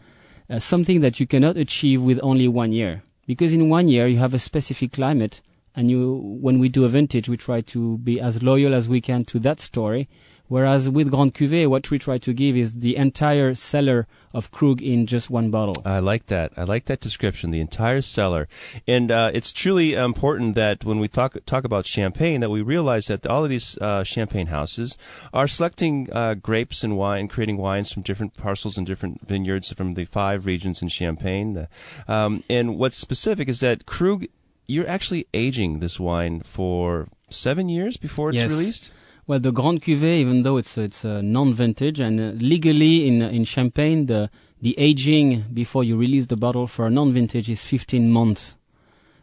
Uh, 0.50 0.58
something 0.58 1.00
that 1.00 1.18
you 1.18 1.26
cannot 1.26 1.56
achieve 1.56 2.02
with 2.02 2.20
only 2.22 2.48
one 2.48 2.72
year. 2.72 3.02
Because 3.26 3.54
in 3.54 3.70
one 3.70 3.88
year 3.88 4.06
you 4.06 4.18
have 4.18 4.34
a 4.34 4.38
specific 4.38 4.92
climate, 4.92 5.40
and 5.74 5.90
you, 5.90 6.16
when 6.40 6.58
we 6.58 6.68
do 6.68 6.84
a 6.84 6.88
vintage, 6.88 7.28
we 7.28 7.38
try 7.38 7.62
to 7.62 7.96
be 7.98 8.20
as 8.20 8.42
loyal 8.42 8.74
as 8.74 8.86
we 8.86 9.00
can 9.00 9.24
to 9.24 9.38
that 9.38 9.60
story, 9.60 10.06
Whereas 10.48 10.90
with 10.90 11.10
Grand 11.10 11.34
Cuvée, 11.34 11.66
what 11.66 11.90
we 11.90 11.98
try 11.98 12.18
to 12.18 12.32
give 12.32 12.56
is 12.56 12.76
the 12.76 12.96
entire 12.96 13.54
cellar 13.54 14.06
of 14.34 14.50
Krug 14.50 14.82
in 14.82 15.06
just 15.06 15.30
one 15.30 15.50
bottle. 15.50 15.76
I 15.84 16.00
like 16.00 16.26
that. 16.26 16.52
I 16.56 16.64
like 16.64 16.84
that 16.86 17.00
description, 17.00 17.50
the 17.50 17.60
entire 17.60 18.02
cellar. 18.02 18.48
And 18.86 19.10
uh, 19.10 19.30
it's 19.32 19.52
truly 19.52 19.94
important 19.94 20.54
that 20.56 20.84
when 20.84 20.98
we 20.98 21.08
talk 21.08 21.36
talk 21.46 21.64
about 21.64 21.86
champagne, 21.86 22.40
that 22.40 22.50
we 22.50 22.60
realize 22.60 23.06
that 23.06 23.26
all 23.26 23.44
of 23.44 23.50
these 23.50 23.78
uh, 23.78 24.04
champagne 24.04 24.48
houses 24.48 24.98
are 25.32 25.48
selecting 25.48 26.08
uh, 26.12 26.34
grapes 26.34 26.84
and 26.84 26.98
wine, 26.98 27.28
creating 27.28 27.56
wines 27.56 27.92
from 27.92 28.02
different 28.02 28.34
parcels 28.36 28.76
and 28.76 28.86
different 28.86 29.26
vineyards 29.26 29.72
from 29.72 29.94
the 29.94 30.04
five 30.04 30.46
regions 30.46 30.82
in 30.82 30.88
Champagne. 30.88 31.68
Um, 32.08 32.42
and 32.50 32.76
what's 32.76 32.98
specific 32.98 33.48
is 33.48 33.60
that 33.60 33.86
Krug, 33.86 34.26
you're 34.66 34.88
actually 34.88 35.26
aging 35.32 35.78
this 35.78 35.98
wine 36.00 36.40
for 36.40 37.08
seven 37.30 37.68
years 37.68 37.96
before 37.96 38.30
it's 38.30 38.36
yes. 38.36 38.50
released. 38.50 38.92
Well, 39.26 39.40
the 39.40 39.52
Grand 39.52 39.80
Cuvée, 39.80 40.20
even 40.20 40.42
though 40.42 40.58
it's 40.58 40.76
it's 40.76 41.02
a 41.02 41.22
non-vintage 41.22 41.98
and 41.98 42.20
uh, 42.20 42.32
legally 42.38 43.08
in 43.08 43.22
in 43.22 43.44
Champagne, 43.44 44.04
the 44.06 44.28
the 44.60 44.78
aging 44.78 45.46
before 45.52 45.82
you 45.82 45.96
release 45.96 46.26
the 46.26 46.36
bottle 46.36 46.66
for 46.66 46.86
a 46.86 46.90
non-vintage 46.90 47.48
is 47.48 47.64
15 47.64 48.10
months. 48.10 48.56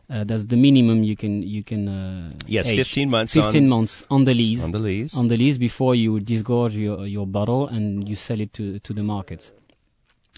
Uh, 0.09 0.23
that's 0.23 0.45
the 0.45 0.57
minimum 0.57 1.03
you 1.03 1.15
can 1.15 1.43
you 1.43 1.63
can. 1.63 1.87
Uh, 1.87 2.33
yes, 2.47 2.69
age. 2.69 2.77
15 2.77 3.09
months. 3.11 3.33
15 3.33 3.63
on, 3.63 3.69
months 3.69 4.03
on 4.09 4.25
the 4.25 4.33
lees. 4.33 4.63
On 4.63 4.71
the 4.71 4.79
lees. 4.79 5.15
On 5.15 5.27
the 5.27 5.37
lees 5.37 5.59
before 5.59 5.93
you 5.93 6.19
disgorge 6.19 6.75
your 6.75 7.05
your 7.05 7.27
bottle 7.27 7.67
and 7.67 8.09
you 8.09 8.15
sell 8.15 8.39
it 8.39 8.53
to 8.53 8.79
to 8.79 8.93
the 8.93 9.03
market. 9.03 9.51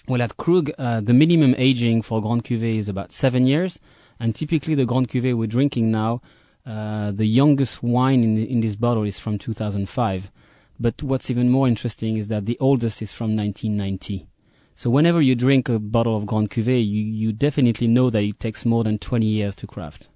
Well, 0.10 0.21
at 0.21 0.36
Krug, 0.36 0.71
uh, 0.77 1.00
the 1.00 1.13
minimum 1.13 1.56
aging 1.57 2.01
for 2.01 2.21
Grand 2.21 2.44
Cuvée 2.44 2.77
is 2.77 2.89
about 2.89 3.13
seven 3.13 3.45
years, 3.45 3.80
and 4.19 4.36
typically 4.36 4.75
the 4.75 4.86
Grand 4.86 5.07
Cuvée 5.07 5.33
we're 5.33 5.48
drinking 5.48 5.89
now 5.89 6.21
uh, 6.65 7.12
the 7.12 7.25
youngest 7.25 7.83
wine 7.83 8.24
in, 8.24 8.38
in 8.38 8.62
this 8.62 8.75
bottle 8.75 9.04
is 9.04 9.19
from 9.19 9.38
2005. 9.38 10.31
But 10.80 11.04
what's 11.04 11.29
even 11.29 11.50
more 11.50 11.67
interesting 11.67 12.17
is 12.17 12.27
that 12.29 12.46
the 12.46 12.58
oldest 12.60 13.01
is 13.01 13.13
from 13.13 13.36
1990. 13.36 14.27
So 14.74 14.89
whenever 14.89 15.22
you 15.22 15.36
drink 15.36 15.70
a 15.70 15.77
bottle 15.77 16.15
of 16.15 16.25
Grand 16.25 16.50
Cuvée, 16.50 16.86
you, 16.86 17.03
you 17.03 17.32
definitely 17.32 17.88
know 17.88 18.10
that 18.10 18.24
it 18.24 18.39
takes 18.39 18.65
more 18.65 18.84
than 18.84 18.98
20 18.98 19.25
years 19.25 19.55
to 19.55 19.67
craft. 19.67 20.10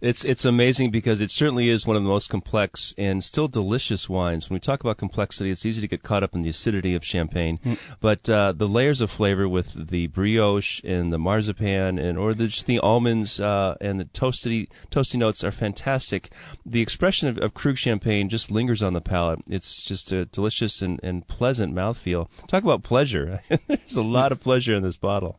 It's 0.00 0.24
it's 0.24 0.44
amazing 0.44 0.90
because 0.90 1.20
it 1.20 1.30
certainly 1.30 1.68
is 1.68 1.86
one 1.86 1.94
of 1.94 2.02
the 2.02 2.08
most 2.08 2.30
complex 2.30 2.94
and 2.96 3.22
still 3.22 3.48
delicious 3.48 4.08
wines. 4.08 4.48
When 4.48 4.56
we 4.56 4.60
talk 4.60 4.80
about 4.80 4.96
complexity, 4.96 5.50
it's 5.50 5.66
easy 5.66 5.80
to 5.80 5.86
get 5.86 6.02
caught 6.02 6.22
up 6.22 6.34
in 6.34 6.42
the 6.42 6.48
acidity 6.48 6.94
of 6.94 7.04
champagne, 7.04 7.58
mm. 7.58 7.78
but 8.00 8.28
uh, 8.28 8.52
the 8.52 8.66
layers 8.66 9.00
of 9.00 9.10
flavor 9.10 9.48
with 9.48 9.88
the 9.90 10.06
brioche 10.08 10.80
and 10.84 11.12
the 11.12 11.18
marzipan 11.18 11.98
and 11.98 12.18
or 12.18 12.32
the, 12.32 12.48
just 12.48 12.66
the 12.66 12.78
almonds 12.80 13.40
uh, 13.40 13.76
and 13.80 14.00
the 14.00 14.06
toasty 14.06 14.68
toasty 14.90 15.16
notes 15.16 15.44
are 15.44 15.52
fantastic. 15.52 16.30
The 16.64 16.80
expression 16.80 17.28
of, 17.28 17.38
of 17.38 17.52
Krug 17.54 17.76
champagne 17.76 18.28
just 18.30 18.50
lingers 18.50 18.82
on 18.82 18.94
the 18.94 19.02
palate. 19.02 19.40
It's 19.48 19.82
just 19.82 20.10
a 20.12 20.24
delicious 20.24 20.80
and, 20.80 20.98
and 21.02 21.28
pleasant 21.28 21.74
mouthfeel. 21.74 22.28
Talk 22.48 22.64
about 22.64 22.82
pleasure. 22.82 23.42
There's 23.68 23.96
a 23.96 24.02
lot 24.02 24.32
of 24.32 24.40
pleasure 24.40 24.74
in 24.74 24.82
this 24.82 24.96
bottle. 24.96 25.38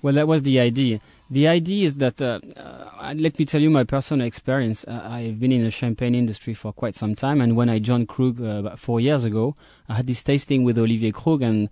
Well, 0.00 0.14
that 0.14 0.28
was 0.28 0.42
the 0.42 0.60
idea. 0.60 1.00
The 1.30 1.48
idea 1.48 1.86
is 1.86 1.96
that, 1.96 2.20
uh, 2.20 2.40
uh, 2.54 3.14
let 3.16 3.38
me 3.38 3.46
tell 3.46 3.60
you 3.60 3.70
my 3.70 3.84
personal 3.84 4.26
experience. 4.26 4.84
Uh, 4.84 5.00
I've 5.04 5.40
been 5.40 5.52
in 5.52 5.64
the 5.64 5.70
champagne 5.70 6.14
industry 6.14 6.52
for 6.52 6.72
quite 6.72 6.94
some 6.94 7.14
time, 7.14 7.40
and 7.40 7.56
when 7.56 7.70
I 7.70 7.78
joined 7.78 8.08
Krug 8.08 8.42
uh, 8.42 8.58
about 8.58 8.78
four 8.78 9.00
years 9.00 9.24
ago, 9.24 9.54
I 9.88 9.94
had 9.94 10.06
this 10.06 10.22
tasting 10.22 10.64
with 10.64 10.76
Olivier 10.76 11.12
Krug, 11.12 11.40
and 11.40 11.70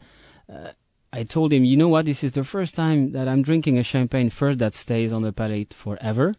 uh, 0.50 0.70
I 1.12 1.24
told 1.24 1.52
him, 1.52 1.64
you 1.64 1.76
know 1.76 1.88
what, 1.88 2.06
this 2.06 2.24
is 2.24 2.32
the 2.32 2.44
first 2.44 2.74
time 2.74 3.12
that 3.12 3.28
I'm 3.28 3.42
drinking 3.42 3.76
a 3.76 3.82
champagne 3.82 4.30
first 4.30 4.58
that 4.60 4.72
stays 4.72 5.12
on 5.12 5.20
the 5.20 5.34
palate 5.34 5.74
forever, 5.74 6.34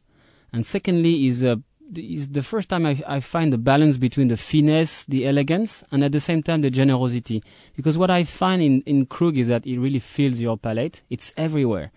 and 0.52 0.66
secondly 0.66 1.28
is 1.28 1.44
uh, 1.44 1.58
is 1.96 2.30
the 2.30 2.42
first 2.42 2.70
time 2.70 2.88
I, 2.88 3.00
I, 3.08 3.20
find 3.20 3.54
the 3.54 3.60
balance 3.60 3.98
between 3.98 4.30
the 4.30 4.38
finesse, 4.38 5.06
the 5.06 5.28
elegance, 5.28 5.84
and 5.92 6.04
at 6.04 6.12
the 6.12 6.20
same 6.20 6.42
time 6.42 6.62
the 6.62 6.72
generosity. 6.72 7.44
Because 7.76 8.00
what 8.00 8.10
I 8.10 8.24
find 8.24 8.64
in, 8.64 8.82
in 8.88 9.06
Krug 9.06 9.38
is 9.38 9.50
that 9.50 9.68
it 9.68 9.78
really 9.78 10.00
fills 10.00 10.40
your 10.40 10.58
palate. 10.58 11.04
It's 11.12 11.36
everywhere 11.38 11.92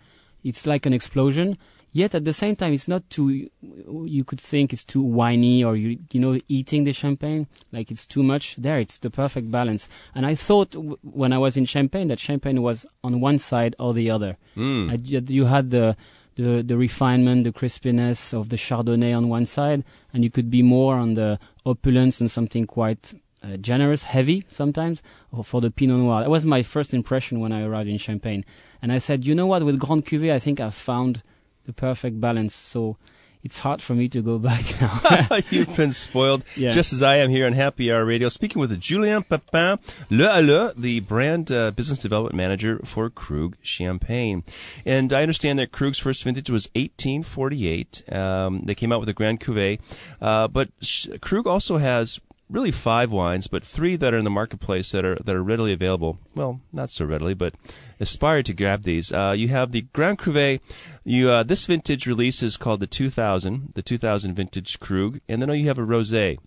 it's 0.46 0.66
like 0.66 0.86
an 0.86 0.92
explosion. 0.92 1.56
Yet 1.92 2.14
at 2.14 2.26
the 2.26 2.34
same 2.34 2.56
time, 2.56 2.74
it's 2.74 2.88
not 2.88 3.08
too. 3.08 3.48
You 3.62 4.22
could 4.22 4.40
think 4.40 4.72
it's 4.72 4.84
too 4.84 5.00
whiny, 5.00 5.64
or 5.64 5.76
you 5.76 5.98
you 6.12 6.20
know 6.20 6.38
eating 6.46 6.84
the 6.84 6.92
champagne 6.92 7.46
like 7.72 7.90
it's 7.90 8.06
too 8.06 8.22
much. 8.22 8.56
There, 8.56 8.78
it's 8.78 8.98
the 8.98 9.08
perfect 9.08 9.50
balance. 9.50 9.88
And 10.14 10.26
I 10.26 10.34
thought 10.34 10.72
w- 10.72 10.98
when 11.02 11.32
I 11.32 11.38
was 11.38 11.56
in 11.56 11.64
Champagne 11.64 12.08
that 12.08 12.18
Champagne 12.18 12.60
was 12.60 12.84
on 13.02 13.20
one 13.20 13.38
side 13.38 13.74
or 13.78 13.94
the 13.94 14.10
other. 14.10 14.36
Mm. 14.56 14.90
I, 14.92 15.32
you 15.32 15.46
had 15.46 15.70
the 15.70 15.96
the 16.36 16.62
the 16.62 16.76
refinement, 16.76 17.44
the 17.44 17.52
crispiness 17.52 18.34
of 18.34 18.50
the 18.50 18.56
Chardonnay 18.56 19.16
on 19.16 19.30
one 19.30 19.46
side, 19.46 19.82
and 20.12 20.22
you 20.22 20.30
could 20.30 20.50
be 20.50 20.62
more 20.62 20.96
on 20.96 21.14
the 21.14 21.38
opulence 21.64 22.20
and 22.20 22.30
something 22.30 22.66
quite 22.66 23.14
uh, 23.46 23.56
generous, 23.58 24.02
heavy 24.04 24.44
sometimes 24.48 25.02
for 25.44 25.60
the 25.60 25.70
Pinot 25.70 25.98
Noir. 25.98 26.22
That 26.22 26.30
was 26.30 26.44
my 26.44 26.62
first 26.62 26.92
impression 26.92 27.38
when 27.40 27.52
I 27.52 27.62
arrived 27.64 27.88
in 27.88 27.98
Champagne, 27.98 28.44
and 28.82 28.90
I 28.92 28.98
said, 28.98 29.26
you 29.26 29.34
know 29.34 29.46
what, 29.46 29.64
with 29.64 29.78
Grand 29.78 30.04
Cuvée, 30.06 30.32
I 30.32 30.38
think 30.38 30.58
I've 30.60 30.74
found 30.74 31.22
the 31.64 31.72
perfect 31.72 32.20
balance. 32.20 32.54
So 32.54 32.96
it's 33.42 33.58
hard 33.60 33.80
for 33.80 33.94
me 33.94 34.08
to 34.08 34.22
go 34.22 34.38
back 34.50 34.64
now. 34.80 35.38
You've 35.50 35.76
been 35.76 35.92
spoiled, 35.92 36.42
Yeah. 36.56 36.72
just 36.72 36.92
as 36.92 37.00
I 37.02 37.16
am 37.18 37.30
here 37.30 37.46
on 37.46 37.52
Happy 37.52 37.92
Hour 37.92 38.04
Radio. 38.04 38.28
Speaking 38.28 38.58
with 38.58 38.80
Julien 38.80 39.22
Papin, 39.22 39.78
Le 40.10 40.24
Halleux, 40.26 40.72
the 40.76 40.98
brand 41.00 41.52
uh, 41.52 41.70
business 41.70 42.00
development 42.00 42.34
manager 42.34 42.80
for 42.84 43.08
Krug 43.10 43.56
Champagne. 43.62 44.42
And 44.84 45.12
I 45.12 45.22
understand 45.22 45.58
that 45.60 45.70
Krug's 45.70 45.98
first 45.98 46.24
vintage 46.24 46.50
was 46.50 46.68
1848. 46.74 48.12
Um, 48.12 48.62
they 48.64 48.74
came 48.74 48.92
out 48.92 49.00
with 49.00 49.08
a 49.08 49.12
Grand 49.12 49.40
Cuvée. 49.40 49.78
Uh, 50.20 50.48
but 50.48 50.70
Sh- 50.80 51.08
Krug 51.20 51.46
also 51.46 51.76
has 51.78 52.20
really 52.48 52.70
five 52.70 53.10
wines, 53.10 53.46
but 53.46 53.64
three 53.64 53.96
that 53.96 54.14
are 54.14 54.18
in 54.18 54.24
the 54.24 54.30
marketplace 54.30 54.92
that 54.92 55.04
are 55.04 55.16
that 55.16 55.34
are 55.34 55.42
readily 55.42 55.72
available. 55.72 56.18
Well, 56.34 56.60
not 56.72 56.90
so 56.90 57.04
readily, 57.04 57.34
but 57.34 57.54
aspire 58.00 58.42
to 58.42 58.52
grab 58.52 58.82
these. 58.82 59.12
Uh, 59.12 59.34
you 59.36 59.48
have 59.48 59.72
the 59.72 59.82
Grand 59.92 60.18
Cuvée. 60.18 60.60
You 61.04 61.30
uh, 61.30 61.42
this 61.42 61.66
vintage 61.66 62.06
release 62.06 62.42
is 62.42 62.56
called 62.56 62.80
the 62.80 62.86
2000, 62.86 63.72
the 63.74 63.82
2000 63.82 64.34
vintage 64.34 64.80
Krug, 64.80 65.20
and 65.28 65.42
then 65.42 65.50
you 65.54 65.68
have 65.68 65.78
a 65.78 65.82
rosé. 65.82 66.38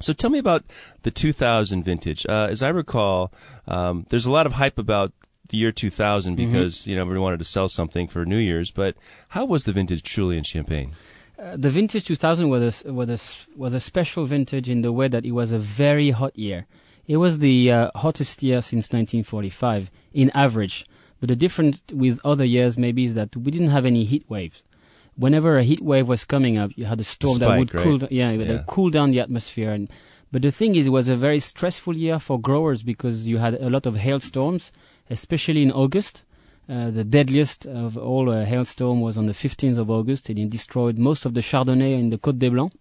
So 0.00 0.12
tell 0.12 0.30
me 0.30 0.38
about 0.38 0.64
the 1.02 1.10
2000 1.10 1.84
vintage. 1.84 2.26
Uh, 2.26 2.48
as 2.50 2.62
I 2.62 2.70
recall, 2.70 3.32
um, 3.68 4.06
there's 4.08 4.26
a 4.26 4.30
lot 4.30 4.46
of 4.46 4.54
hype 4.54 4.78
about 4.78 5.12
the 5.48 5.58
year 5.58 5.70
2000 5.70 6.34
because 6.34 6.86
you 6.86 6.96
know 6.96 7.02
everyone 7.02 7.22
wanted 7.22 7.38
to 7.38 7.44
sell 7.44 7.68
something 7.68 8.08
for 8.08 8.24
New 8.24 8.38
Year's. 8.38 8.70
But 8.70 8.96
how 9.28 9.44
was 9.44 9.64
the 9.64 9.72
vintage 9.72 10.02
truly 10.02 10.36
in 10.36 10.44
Champagne? 10.44 10.92
Uh, 11.42 11.56
the 11.56 11.70
vintage 11.70 12.04
2000 12.04 12.48
was 12.48 12.84
a, 12.84 12.92
was, 12.92 13.08
a, 13.10 13.58
was 13.58 13.74
a 13.74 13.80
special 13.80 14.24
vintage 14.24 14.68
in 14.68 14.82
the 14.82 14.92
way 14.92 15.08
that 15.08 15.24
it 15.26 15.32
was 15.32 15.50
a 15.50 15.58
very 15.58 16.10
hot 16.10 16.38
year. 16.38 16.66
It 17.08 17.16
was 17.16 17.40
the 17.40 17.72
uh, 17.72 17.90
hottest 17.96 18.42
year 18.44 18.62
since 18.62 18.86
1945 18.92 19.90
in 20.14 20.30
average. 20.34 20.86
But 21.18 21.30
the 21.30 21.36
difference 21.36 21.82
with 21.92 22.20
other 22.24 22.44
years 22.44 22.78
maybe 22.78 23.04
is 23.04 23.14
that 23.14 23.34
we 23.36 23.50
didn't 23.50 23.70
have 23.70 23.84
any 23.84 24.04
heat 24.04 24.24
waves. 24.28 24.62
Whenever 25.16 25.58
a 25.58 25.64
heat 25.64 25.80
wave 25.80 26.06
was 26.08 26.24
coming 26.24 26.56
up, 26.58 26.70
you 26.76 26.84
had 26.84 27.00
a 27.00 27.04
storm 27.04 27.38
that 27.38 27.58
would 27.58 27.74
right? 27.74 27.82
cool, 27.82 27.98
d- 27.98 28.06
yeah, 28.12 28.36
that 28.36 28.46
Yeah. 28.46 28.52
would 28.52 28.66
cool 28.66 28.90
down 28.90 29.10
the 29.10 29.20
atmosphere. 29.20 29.72
And, 29.72 29.90
but 30.30 30.42
the 30.42 30.50
thing 30.52 30.74
is, 30.76 30.86
it 30.86 30.90
was 30.90 31.08
a 31.08 31.16
very 31.16 31.40
stressful 31.40 31.96
year 31.96 32.18
for 32.20 32.40
growers 32.40 32.82
because 32.84 33.26
you 33.26 33.38
had 33.38 33.54
a 33.56 33.68
lot 33.68 33.84
of 33.84 33.96
hailstorms, 33.96 34.70
especially 35.10 35.62
in 35.62 35.72
August. 35.72 36.22
Uh, 36.68 36.90
the 36.90 37.04
deadliest 37.04 37.66
of 37.66 37.96
all 37.96 38.30
uh, 38.30 38.44
hailstorm 38.44 39.00
was 39.00 39.18
on 39.18 39.26
the 39.26 39.32
15th 39.32 39.78
of 39.78 39.90
August, 39.90 40.30
it 40.30 40.48
destroyed 40.48 40.96
most 40.96 41.26
of 41.26 41.34
the 41.34 41.40
Chardonnay 41.40 41.98
in 41.98 42.10
the 42.10 42.18
Côte 42.18 42.38
des 42.38 42.50
Blancs. 42.50 42.74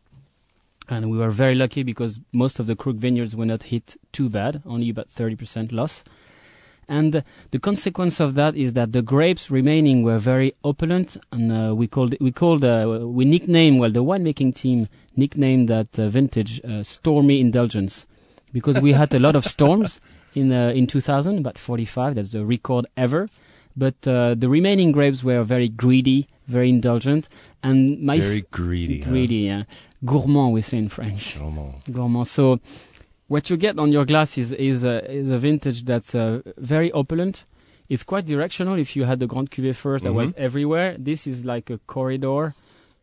And 0.88 1.10
we 1.10 1.18
were 1.18 1.32
very 1.32 1.56
lucky 1.56 1.84
because 1.84 2.20
most 2.32 2.60
of 2.60 2.68
the 2.68 2.76
Krug 2.76 2.98
vineyards 2.98 3.36
were 3.36 3.46
not 3.46 3.64
hit 3.64 3.96
too 4.12 4.30
bad, 4.30 4.62
only 4.66 4.90
about 4.90 5.08
30% 5.08 5.72
loss. 5.72 6.04
And 6.88 7.24
the 7.52 7.60
consequence 7.60 8.20
of 8.20 8.36
that 8.36 8.56
is 8.56 8.74
that 8.74 8.92
the 8.92 9.02
grapes 9.02 9.50
remaining 9.50 10.04
were 10.04 10.18
very 10.18 10.54
opulent, 10.64 11.16
and 11.32 11.52
uh, 11.52 11.74
we 11.74 11.88
called 11.88 12.16
we 12.20 12.34
called 12.34 12.66
uh, 12.66 13.06
we 13.06 13.24
nicknamed 13.24 13.80
well 13.80 13.92
the 13.92 14.04
winemaking 14.04 14.56
team 14.56 14.90
nicknamed 15.16 15.70
that 15.70 15.98
uh, 15.98 16.10
vintage 16.10 16.60
uh, 16.66 16.84
stormy 16.84 17.40
indulgence 17.40 18.06
because 18.52 18.82
we 18.82 18.92
had 18.92 19.14
a 19.14 19.20
lot 19.20 19.38
of 19.38 19.46
storms 19.46 20.02
in 20.36 20.52
uh, 20.52 20.72
in 20.76 20.86
2000, 20.86 21.38
about 21.38 21.58
45. 21.58 22.16
That's 22.16 22.32
the 22.32 22.44
record 22.44 22.88
ever. 22.98 23.30
But 23.76 23.96
uh, 24.08 24.36
the 24.36 24.50
remaining 24.50 24.92
grapes 24.92 25.24
were 25.24 25.44
very 25.44 25.70
greedy, 25.70 26.28
very 26.48 26.70
indulgent, 26.70 27.30
and 27.64 28.02
my 28.02 28.20
Very 28.20 28.46
greedy. 28.52 29.02
huh? 29.02 29.10
greedy, 29.10 29.36
yeah, 29.48 29.64
gourmand 30.04 30.54
we 30.54 30.62
say 30.62 30.78
in 30.78 30.90
French 30.90 31.38
no. 31.38 31.76
gourmand. 31.92 32.28
So 32.28 32.60
what 33.28 33.50
you 33.50 33.58
get 33.58 33.80
on 33.80 33.92
your 33.92 34.06
glass 34.06 34.38
is 34.38 34.52
is 34.52 34.84
a, 34.84 35.10
is 35.10 35.30
a 35.30 35.38
vintage 35.38 35.86
that's 35.86 36.14
uh, 36.14 36.42
very 36.58 36.92
opulent. 36.92 37.46
It's 37.88 38.04
quite 38.04 38.26
directional. 38.26 38.78
If 38.80 38.96
you 38.96 39.04
had 39.06 39.20
the 39.20 39.28
Grand 39.28 39.52
Cuvée 39.52 39.76
1st 39.76 40.02
that 40.04 40.14
was 40.14 40.34
everywhere, 40.38 40.96
this 40.98 41.28
is 41.28 41.44
like 41.44 41.70
a 41.70 41.78
corridor. 41.88 42.54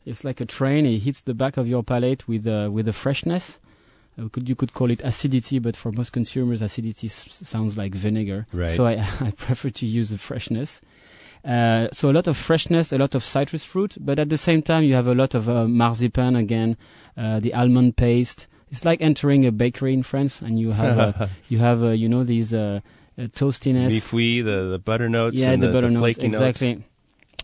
It's 0.06 0.24
like 0.24 0.40
a 0.40 0.46
train. 0.46 0.86
It 0.86 1.00
hits 1.00 1.20
the 1.20 1.34
back 1.34 1.58
of 1.58 1.68
your 1.68 1.82
palate 1.82 2.26
with 2.26 2.46
uh, 2.46 2.68
with 2.72 2.88
a 2.88 2.92
freshness. 2.92 3.58
Uh, 4.18 4.28
could 4.28 4.48
you 4.48 4.56
could 4.56 4.72
call 4.72 4.90
it 4.90 5.00
acidity, 5.04 5.58
but 5.58 5.76
for 5.76 5.92
most 5.92 6.12
consumers, 6.12 6.60
acidity 6.60 7.06
s- 7.06 7.38
sounds 7.42 7.76
like 7.76 7.94
vinegar. 7.94 8.46
Right. 8.52 8.68
So 8.76 8.86
I, 8.86 8.92
I 9.20 9.30
prefer 9.30 9.70
to 9.70 9.86
use 9.86 10.10
the 10.10 10.18
freshness. 10.18 10.80
Uh, 11.44 11.88
so 11.92 12.10
a 12.10 12.12
lot 12.12 12.26
of 12.26 12.36
freshness, 12.36 12.92
a 12.92 12.98
lot 12.98 13.14
of 13.14 13.22
citrus 13.22 13.64
fruit, 13.64 13.96
but 14.00 14.18
at 14.18 14.28
the 14.28 14.38
same 14.38 14.60
time 14.60 14.82
you 14.82 14.94
have 14.94 15.06
a 15.06 15.14
lot 15.14 15.34
of 15.34 15.48
uh, 15.48 15.68
marzipan 15.68 16.34
again, 16.34 16.76
uh, 17.16 17.38
the 17.40 17.54
almond 17.54 17.96
paste. 17.96 18.46
It's 18.70 18.84
like 18.84 19.00
entering 19.00 19.46
a 19.46 19.52
bakery 19.52 19.94
in 19.94 20.02
France, 20.02 20.42
and 20.42 20.58
you 20.58 20.72
have 20.72 20.98
uh, 20.98 21.28
you 21.48 21.58
have 21.58 21.82
uh, 21.82 21.90
you 21.90 22.08
know 22.08 22.24
these 22.24 22.52
uh, 22.52 22.80
uh, 23.18 23.22
toastiness. 23.22 23.90
The, 24.42 24.70
the 24.70 24.78
butter 24.78 25.08
notes 25.08 25.38
yeah, 25.38 25.52
and 25.52 25.62
the, 25.62 25.68
the, 25.68 25.72
butter 25.72 25.88
the 25.88 25.94
notes 25.94 26.18
exactly. 26.18 26.74
notes. 26.74 26.84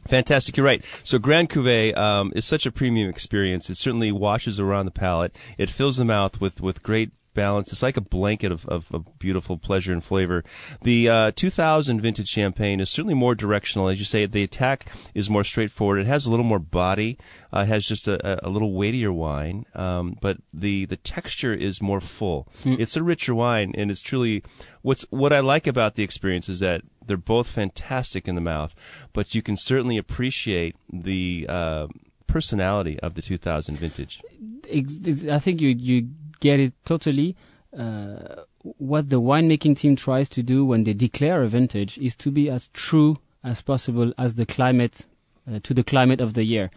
Fantastic, 0.07 0.57
you're 0.57 0.67
right. 0.67 0.85
So 1.03 1.19
Grand 1.19 1.51
Cuvée 1.51 1.97
um, 1.97 2.33
is 2.35 2.45
such 2.45 2.67
a 2.67 2.73
premium 2.73 3.09
experience. 3.09 3.71
It 3.71 3.77
certainly 3.77 4.13
washes 4.13 4.61
around 4.61 4.87
the 4.87 4.91
palate. 4.91 5.35
It 5.59 5.71
fills 5.71 5.97
the 5.97 6.05
mouth 6.05 6.41
with, 6.41 6.61
with 6.61 6.83
great 6.83 7.13
balance. 7.35 7.71
It's 7.71 7.83
like 7.83 7.97
a 7.97 8.01
blanket 8.01 8.51
of, 8.51 8.67
of, 8.67 8.87
of 8.95 9.19
beautiful 9.19 9.59
pleasure 9.59 9.93
and 9.93 10.03
flavor. 10.03 10.45
The 10.83 11.09
uh, 11.09 11.31
2000 11.33 12.01
vintage 12.01 12.29
champagne 12.29 12.81
is 12.81 12.89
certainly 12.89 13.15
more 13.15 13.35
directional. 13.35 13.89
As 13.89 13.99
you 13.99 14.05
say, 14.05 14.25
the 14.25 14.45
attack 14.45 14.87
is 15.13 15.29
more 15.29 15.45
straightforward. 15.45 16.01
It 16.01 16.07
has 16.07 16.25
a 16.25 16.31
little 16.31 16.47
more 16.47 16.59
body. 16.59 17.19
Uh, 17.53 17.61
it 17.61 17.69
has 17.69 17.85
just 17.85 18.09
a, 18.09 18.47
a, 18.47 18.49
little 18.49 18.73
weightier 18.73 19.13
wine, 19.13 19.65
um, 19.75 20.17
but 20.21 20.39
the, 20.53 20.87
the 20.87 20.97
texture 20.97 21.53
is 21.53 21.83
more 21.83 22.01
full. 22.01 22.49
It's 22.65 22.97
a 22.97 23.03
richer 23.03 23.35
wine, 23.35 23.73
and 23.77 23.91
it's 23.91 24.01
truly 24.01 24.43
what's 24.83 25.03
what 25.11 25.33
I 25.33 25.41
like 25.41 25.67
about 25.67 25.95
the 25.95 26.03
experience 26.03 26.49
is 26.49 26.61
that 26.61 26.83
they're 27.07 27.17
both 27.17 27.49
fantastic 27.49 28.29
in 28.29 28.35
the 28.35 28.41
mouth, 28.41 28.75
but 29.13 29.35
you 29.35 29.43
can 29.43 29.57
certainly 29.57 29.99
appreciate 29.99 30.77
the 30.93 31.47
uh, 31.49 31.87
personality 32.27 32.99
of 33.01 33.15
the 33.15 33.23
2000 33.23 33.77
vintage. 33.77 34.21
I 34.71 35.39
think 35.39 35.61
you 35.61 35.69
you 35.69 36.09
get 36.41 36.61
it 36.61 36.73
totally. 36.85 37.37
Uh, 37.77 38.43
what 38.79 39.11
the 39.11 39.21
winemaking 39.21 39.77
team 39.77 39.95
tries 39.97 40.29
to 40.31 40.43
do 40.43 40.65
when 40.65 40.85
they 40.85 40.95
declare 40.95 41.43
a 41.43 41.49
vintage 41.49 41.99
is 41.99 42.17
to 42.17 42.31
be 42.31 42.49
as 42.49 42.69
true 42.69 43.19
as 43.43 43.61
possible 43.61 44.13
as 44.17 44.37
the 44.37 44.47
climate 44.47 45.07
uh, 45.51 45.59
to 45.63 45.75
the 45.75 45.85
climate 45.85 46.21
of 46.21 46.33
the 46.35 46.45
year. 46.45 46.71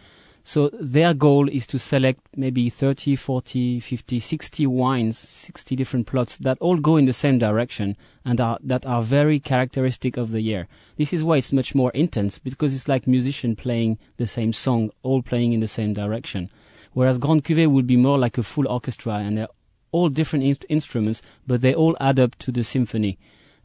So 0.44 0.70
their 0.80 1.12
goal 1.12 1.48
is 1.48 1.66
to 1.68 1.78
select 1.78 2.20
maybe 2.36 2.70
30, 2.70 3.16
40, 3.16 3.80
50, 3.80 4.18
60 4.18 4.66
wines, 4.66 5.18
60 5.18 5.76
different 5.76 6.06
plots 6.06 6.36
that 6.38 6.58
all 6.60 6.76
go 6.76 6.96
in 6.96 7.04
the 7.04 7.12
same 7.12 7.38
direction 7.38 7.96
and 8.24 8.40
are, 8.40 8.58
that 8.62 8.86
are 8.86 9.02
very 9.02 9.40
characteristic 9.40 10.16
of 10.16 10.30
the 10.30 10.40
year. 10.40 10.66
This 10.96 11.12
is 11.12 11.22
why 11.22 11.36
it's 11.36 11.52
much 11.52 11.74
more 11.74 11.90
intense 11.90 12.38
because 12.38 12.74
it's 12.74 12.88
like 12.88 13.06
musician 13.06 13.56
playing 13.56 13.98
the 14.16 14.26
same 14.26 14.52
song, 14.52 14.90
all 15.02 15.22
playing 15.22 15.52
in 15.52 15.60
the 15.60 15.68
same 15.68 15.92
direction. 15.92 16.50
Whereas 16.92 17.18
Grand 17.18 17.44
Cuvée 17.44 17.70
would 17.70 17.86
be 17.86 17.96
more 17.96 18.18
like 18.18 18.38
a 18.38 18.42
full 18.42 18.66
orchestra 18.68 19.14
and 19.14 19.36
they're 19.36 19.48
all 19.92 20.08
different 20.08 20.44
in- 20.44 20.56
instruments, 20.68 21.22
but 21.46 21.60
they 21.60 21.74
all 21.74 21.96
add 22.00 22.18
up 22.18 22.36
to 22.36 22.52
the 22.52 22.64
symphony. 22.64 23.18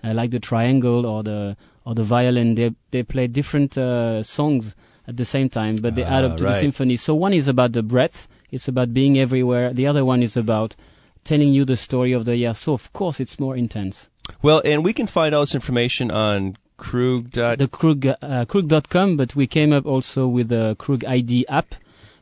Uh, 0.03 0.13
like 0.13 0.31
the 0.31 0.39
triangle 0.39 1.05
or 1.05 1.23
the 1.23 1.55
or 1.85 1.95
the 1.95 2.03
violin, 2.03 2.55
they 2.55 2.75
they 2.91 3.03
play 3.03 3.25
different 3.27 3.77
uh, 3.77 4.21
songs 4.21 4.75
at 5.07 5.17
the 5.17 5.25
same 5.25 5.49
time, 5.49 5.77
but 5.77 5.95
they 5.95 6.03
add 6.03 6.23
Ah, 6.23 6.29
up 6.29 6.37
to 6.37 6.43
the 6.43 6.49
symphony. 6.59 6.95
So 6.95 7.13
one 7.15 7.33
is 7.33 7.47
about 7.47 7.71
the 7.73 7.83
breadth, 7.83 8.27
it's 8.51 8.67
about 8.67 8.93
being 8.93 9.17
everywhere. 9.17 9.73
The 9.73 9.87
other 9.87 10.05
one 10.05 10.23
is 10.23 10.37
about 10.37 10.75
telling 11.23 11.53
you 11.53 11.65
the 11.65 11.75
story 11.77 12.11
of 12.13 12.25
the 12.25 12.35
year. 12.37 12.53
So 12.53 12.73
of 12.73 12.91
course 12.93 13.19
it's 13.19 13.39
more 13.39 13.55
intense. 13.57 14.09
Well, 14.41 14.61
and 14.63 14.83
we 14.85 14.93
can 14.93 15.07
find 15.07 15.33
all 15.35 15.41
this 15.43 15.55
information 15.55 16.11
on 16.11 16.55
Krug. 16.77 17.31
dot- 17.31 17.57
The 17.59 17.67
Krug 17.67 18.05
uh, 18.07 18.45
Krug.com, 18.45 19.17
but 19.17 19.35
we 19.35 19.47
came 19.47 19.73
up 19.73 19.85
also 19.85 20.27
with 20.27 20.49
the 20.49 20.75
Krug 20.77 21.03
ID 21.05 21.45
app. 21.47 21.75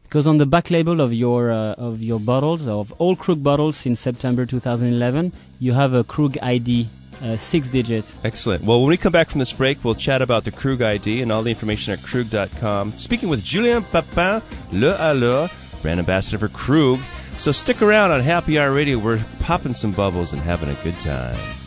Because 0.03 0.27
on 0.27 0.39
the 0.39 0.45
back 0.45 0.69
label 0.69 0.99
of 0.99 1.13
your 1.13 1.51
uh, 1.51 1.73
of 1.87 2.01
your 2.01 2.19
bottles 2.19 2.67
of 2.67 2.91
all 2.99 3.15
Krug 3.15 3.41
bottles 3.43 3.77
since 3.77 3.99
September 4.01 4.45
2011, 4.45 5.31
you 5.59 5.71
have 5.73 5.93
a 5.93 6.03
Krug 6.03 6.37
ID 6.41 6.89
uh, 7.21 7.37
six 7.37 7.69
digit. 7.69 8.05
Excellent. 8.23 8.63
Well, 8.63 8.81
when 8.81 8.89
we 8.89 8.97
come 8.97 9.11
back 9.11 9.29
from 9.29 9.39
this 9.39 9.53
break, 9.53 9.83
we'll 9.83 9.95
chat 9.95 10.21
about 10.21 10.43
the 10.43 10.51
Krug 10.51 10.81
ID 10.81 11.21
and 11.21 11.31
all 11.31 11.43
the 11.43 11.51
information 11.51 11.93
at 11.93 12.01
Krug.com. 12.03 12.91
Speaking 12.93 13.29
with 13.29 13.43
Julien 13.43 13.83
Papin, 13.83 14.41
Le 14.71 14.95
Halleux, 14.97 15.81
brand 15.81 15.99
ambassador 15.99 16.37
for 16.37 16.49
Krug. 16.49 16.99
So 17.37 17.51
stick 17.51 17.81
around 17.81 18.11
on 18.11 18.21
Happy 18.21 18.59
Hour 18.59 18.73
Radio. 18.73 18.99
We're 18.99 19.23
popping 19.39 19.73
some 19.73 19.91
bubbles 19.91 20.33
and 20.33 20.41
having 20.41 20.69
a 20.69 20.83
good 20.83 20.99
time. 20.99 21.60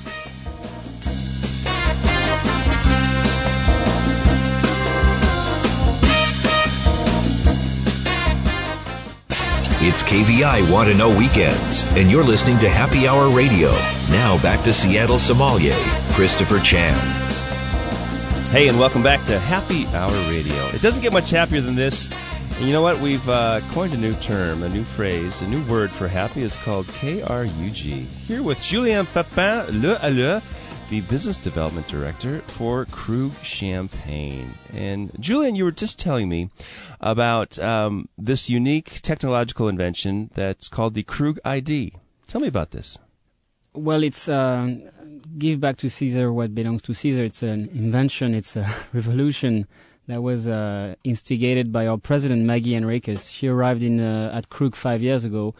It's 9.87 10.03
KVI 10.03 10.73
Want 10.73 10.91
to 10.91 10.97
Know 10.97 11.15
Weekends, 11.15 11.83
and 11.95 12.11
you're 12.11 12.25
listening 12.25 12.59
to 12.61 12.71
Happy 12.71 13.07
Hour 13.07 13.29
Radio. 13.37 13.69
Now 14.11 14.41
back 14.43 14.65
to 14.65 14.73
Seattle 14.73 15.19
sommelier, 15.19 15.75
Christopher 16.13 16.59
Chan. 16.59 16.99
Hey, 18.49 18.69
and 18.69 18.79
welcome 18.79 19.03
back 19.03 19.27
to 19.27 19.39
Happy 19.39 19.87
Hour 19.89 20.11
Radio. 20.31 20.57
It 20.73 20.81
doesn't 20.81 21.03
get 21.03 21.13
much 21.13 21.29
happier 21.29 21.61
than 21.61 21.75
this. 21.75 22.09
And 22.57 22.67
you 22.67 22.73
know 22.73 22.81
what? 22.81 22.99
We've 22.99 23.29
uh, 23.29 23.61
coined 23.73 23.93
a 23.93 23.99
new 23.99 24.15
term, 24.15 24.63
a 24.63 24.71
new 24.71 24.85
phrase, 24.85 25.43
a 25.43 25.49
new 25.49 25.63
word 25.67 25.91
for 25.91 26.09
happy 26.09 26.41
is 26.41 26.57
called 26.57 26.87
KRUG. 26.87 28.07
Here 28.27 28.43
with 28.43 28.63
Julien 28.63 29.05
Papin 29.05 29.83
Le 29.83 29.97
Halleux, 29.97 30.41
the 30.95 31.01
Business 31.01 31.39
Development 31.39 31.89
Director 31.89 32.41
for 32.43 32.85
Krug 32.85 33.33
Champagne. 33.43 34.55
And 34.73 35.11
Julian, 35.19 35.57
you 35.57 35.65
were 35.65 35.73
just 35.73 35.99
telling 35.99 36.29
me 36.29 36.51
about 37.01 37.59
um, 37.59 38.09
this 38.17 38.49
unique 38.49 39.01
technological 39.03 39.67
invention 39.67 40.31
that's 40.35 40.69
called 40.69 40.95
the 40.95 41.03
Krug 41.03 41.41
ID. 41.45 41.95
Tell 42.29 42.41
me 42.41 42.47
about 42.47 42.71
this. 42.71 42.97
Well, 43.73 44.05
it's 44.05 44.29
uh, 44.29 44.69
give 45.37 45.59
back 45.59 45.79
to 45.79 45.91
Caesar 45.91 46.33
what 46.33 46.55
belongs 46.55 46.83
to 46.83 46.95
Caesar. 46.95 47.25
It's 47.25 47.43
an 47.43 47.71
invention. 47.71 48.33
It's 48.33 48.55
a 48.55 48.65
revolution 48.93 49.67
that 50.07 50.23
was 50.23 50.47
uh, 50.47 50.95
instigated 51.03 51.73
by 51.73 51.89
our 51.89 51.99
president 51.99 52.43
Maggie 52.43 52.75
Henriquez. 52.75 53.33
She 53.33 53.49
arrived 53.49 53.83
in 53.83 53.99
uh, 53.99 54.31
at 54.33 54.49
Krug 54.49 54.77
five 54.77 55.03
years 55.03 55.25
ago, 55.25 55.57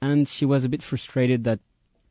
and 0.00 0.26
she 0.26 0.44
was 0.44 0.64
a 0.64 0.68
bit 0.68 0.82
frustrated 0.82 1.44
that 1.44 1.60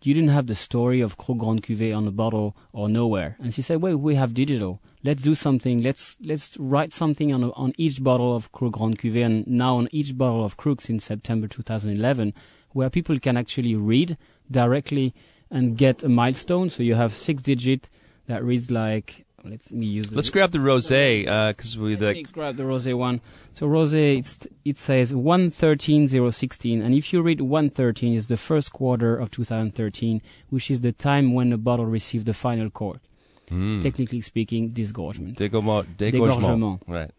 you 0.03 0.13
didn't 0.13 0.29
have 0.29 0.47
the 0.47 0.55
story 0.55 1.01
of 1.01 1.17
Krug 1.17 1.39
Grand 1.39 1.63
Cuvée 1.63 1.95
on 1.95 2.05
the 2.05 2.11
bottle 2.11 2.55
or 2.73 2.89
nowhere. 2.89 3.37
And 3.39 3.53
she 3.53 3.61
said, 3.61 3.81
"Well, 3.81 3.97
we 3.97 4.15
have 4.15 4.33
digital. 4.33 4.81
Let's 5.03 5.23
do 5.23 5.35
something. 5.35 5.81
Let's 5.81 6.17
let's 6.23 6.57
write 6.57 6.91
something 6.91 7.33
on 7.33 7.43
on 7.51 7.73
each 7.77 8.03
bottle 8.03 8.35
of 8.35 8.51
Krug 8.51 8.73
Grand 8.73 8.97
Cuvée, 8.97 9.25
and 9.25 9.47
now 9.47 9.77
on 9.77 9.87
each 9.91 10.17
bottle 10.17 10.43
of 10.43 10.57
Krug 10.57 10.81
since 10.81 11.05
September 11.05 11.47
2011, 11.47 12.33
where 12.71 12.89
people 12.89 13.19
can 13.19 13.37
actually 13.37 13.75
read 13.75 14.17
directly." 14.49 15.13
and 15.51 15.77
get 15.77 16.01
a 16.01 16.09
milestone. 16.09 16.69
So 16.69 16.81
you 16.81 16.95
have 16.95 17.13
six 17.13 17.43
digit 17.43 17.89
that 18.27 18.43
reads 18.43 18.71
like. 18.71 19.25
Let 19.43 19.71
me 19.71 19.85
use. 19.85 20.11
Let's 20.11 20.29
grab 20.29 20.51
the 20.51 20.59
rosé 20.59 21.25
because 21.49 21.77
uh, 21.77 21.81
we 21.81 21.95
the. 21.95 22.05
Let 22.05 22.15
me 22.15 22.23
grab 22.23 22.55
the 22.57 22.63
rosé 22.63 22.93
one. 22.95 23.21
So 23.51 23.67
rosé, 23.67 24.47
it 24.65 24.77
says 24.77 25.13
one 25.13 25.49
thirteen 25.49 26.07
zero 26.07 26.29
sixteen, 26.29 26.81
and 26.81 26.93
if 26.93 27.11
you 27.11 27.21
read 27.21 27.41
one 27.41 27.69
thirteen, 27.69 28.13
is 28.13 28.27
the 28.27 28.37
first 28.37 28.71
quarter 28.71 29.17
of 29.17 29.31
2013, 29.31 30.21
which 30.49 30.69
is 30.69 30.81
the 30.81 30.91
time 30.91 31.33
when 31.33 31.49
the 31.49 31.57
bottle 31.57 31.85
received 31.85 32.25
the 32.25 32.33
final 32.33 32.69
cork. 32.69 32.99
Mm. 33.49 33.81
Technically 33.81 34.21
speaking, 34.21 34.69
disgorgement. 34.69 35.37
Dégorgement. 35.37 35.97
Dégorgement. 35.97 36.79
Right. 36.87 37.11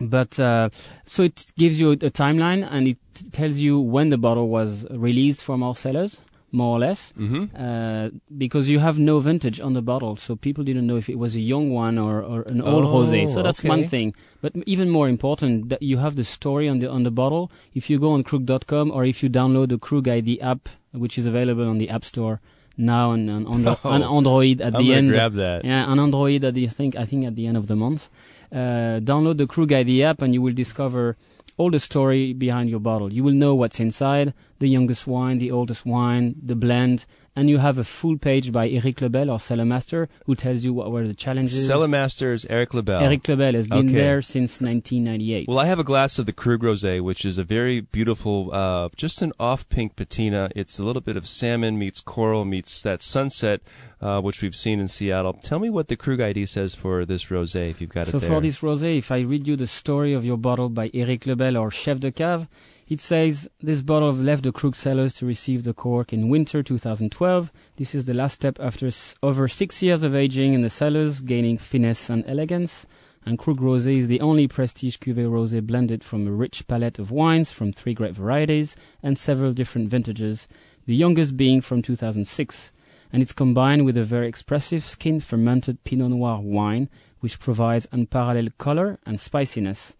But 0.00 0.38
uh, 0.38 0.70
so 1.06 1.22
it 1.22 1.52
gives 1.56 1.80
you 1.80 1.92
a 1.92 1.96
timeline 1.96 2.66
and 2.70 2.88
it 2.88 2.98
tells 3.32 3.56
you 3.56 3.80
when 3.80 4.08
the 4.08 4.18
bottle 4.18 4.48
was 4.48 4.86
released 4.90 5.42
from 5.42 5.62
our 5.62 5.74
cellars 5.76 6.20
more 6.54 6.76
or 6.76 6.78
less, 6.78 7.12
mm-hmm. 7.18 7.44
uh, 7.56 8.10
because 8.38 8.70
you 8.70 8.78
have 8.78 8.98
no 8.98 9.20
vintage 9.20 9.60
on 9.60 9.72
the 9.74 9.82
bottle, 9.82 10.16
so 10.16 10.36
people 10.36 10.62
didn't 10.64 10.86
know 10.86 10.96
if 10.96 11.08
it 11.08 11.18
was 11.18 11.34
a 11.34 11.40
young 11.40 11.70
one 11.70 11.98
or, 11.98 12.22
or 12.22 12.42
an 12.48 12.62
old 12.62 12.84
oh, 12.84 12.94
rosé. 12.94 13.28
So 13.28 13.42
that's 13.42 13.60
okay. 13.60 13.68
one 13.68 13.88
thing. 13.88 14.14
But 14.40 14.52
even 14.64 14.88
more 14.88 15.08
important, 15.08 15.68
that 15.68 15.82
you 15.82 15.98
have 15.98 16.16
the 16.16 16.24
story 16.24 16.68
on 16.68 16.78
the 16.78 16.88
on 16.88 17.02
the 17.02 17.10
bottle. 17.10 17.50
If 17.74 17.90
you 17.90 17.98
go 17.98 18.12
on 18.12 18.22
Krug.com 18.22 18.90
or 18.90 19.04
if 19.04 19.22
you 19.22 19.28
download 19.28 19.68
the 19.68 19.78
Krug 19.78 20.08
ID 20.08 20.40
app, 20.40 20.68
which 20.92 21.18
is 21.18 21.26
available 21.26 21.68
on 21.68 21.78
the 21.78 21.90
App 21.90 22.04
Store 22.04 22.40
now 22.76 23.12
and 23.12 23.30
on, 23.30 23.46
on, 23.46 23.68
oh, 23.68 23.78
on 23.84 24.02
Android 24.02 24.60
at 24.60 24.74
I'm 24.74 24.84
the 24.84 24.94
end. 24.94 25.10
Grab 25.10 25.34
that. 25.34 25.64
Yeah, 25.64 25.84
on 25.84 25.98
Android 25.98 26.44
at 26.44 26.54
the 26.54 26.64
I 26.64 26.70
think 26.70 26.96
I 26.96 27.04
think 27.04 27.24
at 27.24 27.34
the 27.34 27.46
end 27.46 27.56
of 27.56 27.66
the 27.66 27.76
month. 27.76 28.08
Uh, 28.52 29.00
download 29.02 29.38
the 29.38 29.46
Krug 29.46 29.72
ID 29.72 30.04
app 30.04 30.22
and 30.22 30.32
you 30.32 30.40
will 30.40 30.52
discover 30.54 31.16
all 31.56 31.70
the 31.70 31.80
story 31.80 32.32
behind 32.32 32.70
your 32.70 32.80
bottle. 32.80 33.12
You 33.12 33.24
will 33.24 33.32
know 33.32 33.54
what's 33.54 33.80
inside, 33.80 34.34
the 34.58 34.68
youngest 34.68 35.06
wine, 35.06 35.38
the 35.38 35.50
oldest 35.50 35.86
wine, 35.86 36.34
the 36.42 36.54
blend, 36.54 37.06
and 37.36 37.50
you 37.50 37.58
have 37.58 37.78
a 37.78 37.84
full 37.84 38.16
page 38.16 38.52
by 38.52 38.68
Eric 38.68 39.00
Lebel, 39.00 39.30
or 39.30 39.40
cellar 39.40 39.64
master, 39.64 40.08
who 40.26 40.34
tells 40.34 40.64
you 40.64 40.72
what 40.72 40.92
were 40.92 41.06
the 41.06 41.14
challenges. 41.14 41.66
Cellar 41.66 41.88
master 41.88 42.32
is 42.32 42.46
Eric 42.48 42.74
Lebel. 42.74 43.00
Eric 43.00 43.26
Lebel 43.26 43.54
has 43.54 43.66
been 43.66 43.88
okay. 43.88 43.94
there 43.94 44.22
since 44.22 44.60
1998. 44.60 45.48
Well, 45.48 45.58
I 45.58 45.66
have 45.66 45.80
a 45.80 45.84
glass 45.84 46.18
of 46.18 46.26
the 46.26 46.32
Krug 46.32 46.62
Rosé, 46.62 47.00
which 47.00 47.24
is 47.24 47.36
a 47.36 47.44
very 47.44 47.80
beautiful, 47.80 48.50
uh, 48.52 48.88
just 48.96 49.20
an 49.20 49.32
off 49.40 49.68
pink 49.68 49.96
patina. 49.96 50.50
It's 50.54 50.78
a 50.78 50.84
little 50.84 51.02
bit 51.02 51.16
of 51.16 51.26
salmon 51.26 51.78
meets 51.78 52.00
coral 52.00 52.44
meets 52.44 52.80
that 52.82 53.02
sunset, 53.02 53.62
uh, 54.04 54.20
which 54.20 54.42
we've 54.42 54.54
seen 54.54 54.78
in 54.80 54.86
Seattle. 54.88 55.32
Tell 55.32 55.58
me 55.58 55.70
what 55.70 55.88
the 55.88 55.96
Krug 55.96 56.20
ID 56.20 56.44
says 56.46 56.74
for 56.74 57.04
this 57.06 57.24
rosé, 57.26 57.70
if 57.70 57.80
you've 57.80 57.90
got 57.90 58.06
so 58.06 58.18
it. 58.18 58.20
So 58.20 58.26
for 58.28 58.40
this 58.40 58.60
rosé, 58.60 58.98
if 58.98 59.10
I 59.10 59.20
read 59.20 59.48
you 59.48 59.56
the 59.56 59.66
story 59.66 60.12
of 60.12 60.24
your 60.24 60.36
bottle 60.36 60.68
by 60.68 60.90
Eric 60.92 61.26
Lebel 61.26 61.56
or 61.56 61.70
Chef 61.70 61.98
de 62.00 62.12
Cave, 62.12 62.46
it 62.86 63.00
says 63.00 63.48
this 63.62 63.80
bottle 63.80 64.12
left 64.12 64.42
the 64.42 64.52
Krug 64.52 64.76
cellars 64.76 65.14
to 65.14 65.26
receive 65.26 65.62
the 65.62 65.72
cork 65.72 66.12
in 66.12 66.28
winter 66.28 66.62
2012. 66.62 67.50
This 67.76 67.94
is 67.94 68.04
the 68.04 68.12
last 68.12 68.34
step 68.34 68.60
after 68.60 68.88
s- 68.88 69.14
over 69.22 69.48
six 69.48 69.82
years 69.82 70.02
of 70.02 70.14
aging 70.14 70.52
in 70.52 70.60
the 70.60 70.68
cellars, 70.68 71.22
gaining 71.22 71.56
finesse 71.56 72.10
and 72.10 72.22
elegance. 72.26 72.86
And 73.26 73.38
Krug 73.38 73.58
Rosé 73.58 73.96
is 73.96 74.06
the 74.08 74.20
only 74.20 74.46
prestige 74.46 74.98
cuvée 74.98 75.26
rosé 75.26 75.66
blended 75.66 76.04
from 76.04 76.26
a 76.26 76.30
rich 76.30 76.68
palette 76.68 76.98
of 76.98 77.10
wines 77.10 77.50
from 77.50 77.72
three 77.72 77.94
grape 77.94 78.12
varieties 78.12 78.76
and 79.02 79.18
several 79.18 79.54
different 79.54 79.88
vintages, 79.88 80.46
the 80.84 80.94
youngest 80.94 81.34
being 81.38 81.62
from 81.62 81.80
2006. 81.80 82.70
And 83.14 83.22
it's 83.22 83.32
combined 83.32 83.84
with 83.84 83.96
a 83.96 84.02
very 84.02 84.26
expressive 84.26 84.82
skin 84.82 85.20
fermented 85.20 85.84
Pinot 85.84 86.10
Noir 86.10 86.40
wine, 86.40 86.88
which 87.20 87.38
provides 87.38 87.86
unparalleled 87.92 88.58
color 88.58 88.98
and 89.06 89.20
spiciness. 89.20 89.94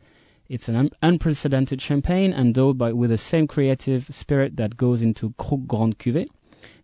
It's 0.48 0.68
an 0.68 0.74
un- 0.74 0.90
unprecedented 1.00 1.80
champagne 1.80 2.32
endowed 2.32 2.76
by, 2.76 2.92
with 2.92 3.10
the 3.10 3.16
same 3.16 3.46
creative 3.46 4.12
spirit 4.12 4.56
that 4.56 4.76
goes 4.76 5.00
into 5.00 5.32
Krug 5.38 5.68
Grand 5.68 5.96
Cuvée, 6.00 6.26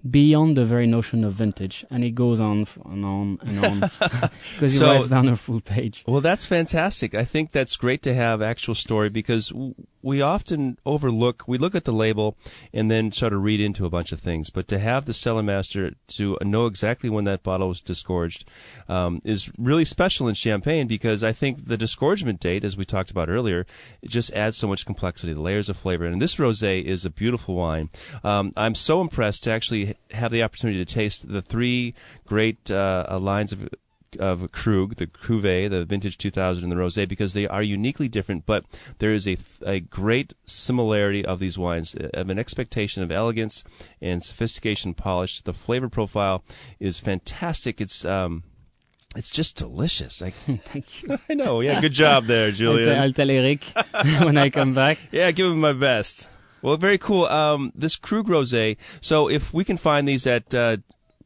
beyond 0.08 0.56
the 0.56 0.64
very 0.64 0.86
notion 0.86 1.24
of 1.24 1.32
vintage. 1.32 1.84
And 1.90 2.04
it 2.04 2.14
goes 2.14 2.38
on 2.38 2.64
and 2.84 3.04
on 3.04 3.38
and 3.42 3.64
on 3.64 3.80
because 4.52 4.78
so, 4.78 4.86
he 4.86 4.96
writes 4.98 5.08
down 5.08 5.26
a 5.26 5.34
full 5.34 5.60
page. 5.60 6.04
Well, 6.06 6.20
that's 6.20 6.46
fantastic. 6.46 7.12
I 7.12 7.24
think 7.24 7.50
that's 7.50 7.74
great 7.74 8.02
to 8.02 8.14
have 8.14 8.40
actual 8.40 8.76
story 8.76 9.08
because 9.08 9.52
we 10.02 10.22
often 10.22 10.78
overlook, 10.86 11.44
we 11.46 11.58
look 11.58 11.74
at 11.74 11.84
the 11.84 11.92
label 11.92 12.36
and 12.72 12.90
then 12.90 13.10
try 13.10 13.28
to 13.28 13.36
read 13.36 13.60
into 13.60 13.86
a 13.86 13.90
bunch 13.90 14.12
of 14.12 14.20
things. 14.20 14.50
But 14.50 14.68
to 14.68 14.78
have 14.78 15.04
the 15.04 15.14
cellar 15.14 15.42
master 15.42 15.92
to 16.08 16.38
know 16.42 16.66
exactly 16.66 17.10
when 17.10 17.24
that 17.24 17.42
bottle 17.42 17.68
was 17.68 17.80
disgorged 17.80 18.44
um, 18.88 19.20
is 19.24 19.50
really 19.58 19.84
special 19.84 20.28
in 20.28 20.34
champagne 20.34 20.86
because 20.86 21.22
I 21.22 21.32
think 21.32 21.66
the 21.66 21.76
disgorgement 21.76 22.40
date, 22.40 22.64
as 22.64 22.76
we 22.76 22.84
talked 22.84 23.10
about 23.10 23.28
earlier, 23.28 23.66
just 24.04 24.32
adds 24.32 24.56
so 24.56 24.68
much 24.68 24.86
complexity, 24.86 25.32
the 25.32 25.40
layers 25.40 25.68
of 25.68 25.76
flavor. 25.76 26.06
And 26.06 26.20
this 26.20 26.36
rosé 26.36 26.82
is 26.82 27.04
a 27.04 27.10
beautiful 27.10 27.54
wine. 27.54 27.90
Um, 28.24 28.52
I'm 28.56 28.74
so 28.74 29.00
impressed 29.00 29.44
to 29.44 29.50
actually 29.50 29.96
have 30.12 30.32
the 30.32 30.42
opportunity 30.42 30.78
to 30.84 30.94
taste 30.94 31.28
the 31.28 31.42
three 31.42 31.94
great 32.26 32.70
uh, 32.70 33.18
lines 33.20 33.52
of 33.52 33.68
of 34.18 34.50
Krug, 34.52 34.96
the 34.96 35.06
Cuvée, 35.06 35.68
the 35.68 35.84
Vintage 35.84 36.18
2000, 36.18 36.62
and 36.64 36.72
the 36.72 36.76
Rosé, 36.76 37.08
because 37.08 37.32
they 37.32 37.46
are 37.46 37.62
uniquely 37.62 38.08
different, 38.08 38.46
but 38.46 38.64
there 38.98 39.12
is 39.12 39.26
a, 39.26 39.36
a 39.64 39.80
great 39.80 40.34
similarity 40.44 41.24
of 41.24 41.38
these 41.38 41.58
wines, 41.58 41.94
uh, 41.94 42.10
of 42.14 42.28
an 42.28 42.38
expectation 42.38 43.02
of 43.02 43.10
elegance 43.10 43.64
and 44.00 44.22
sophistication, 44.22 44.94
polish. 44.94 45.40
The 45.42 45.54
flavor 45.54 45.88
profile 45.88 46.44
is 46.78 47.00
fantastic. 47.00 47.80
It's 47.80 48.04
um, 48.04 48.44
it's 49.16 49.30
just 49.30 49.56
delicious. 49.56 50.22
I, 50.22 50.30
Thank 50.30 51.02
you. 51.02 51.18
I 51.28 51.34
know. 51.34 51.60
Yeah, 51.60 51.80
good 51.80 51.92
job 51.92 52.26
there, 52.26 52.52
tell, 52.52 53.02
I'll 53.02 53.12
tell 53.12 53.30
Eric 53.30 53.64
when 54.22 54.36
I 54.36 54.50
come 54.50 54.74
back. 54.74 54.98
Yeah, 55.10 55.30
give 55.32 55.50
him 55.50 55.60
my 55.60 55.72
best. 55.72 56.28
Well, 56.62 56.76
very 56.76 56.98
cool. 56.98 57.24
Um, 57.26 57.72
this 57.74 57.96
Krug 57.96 58.28
Rosé. 58.28 58.76
So 59.00 59.28
if 59.28 59.52
we 59.52 59.64
can 59.64 59.76
find 59.78 60.06
these 60.06 60.26
at 60.26 60.54
uh, 60.54 60.76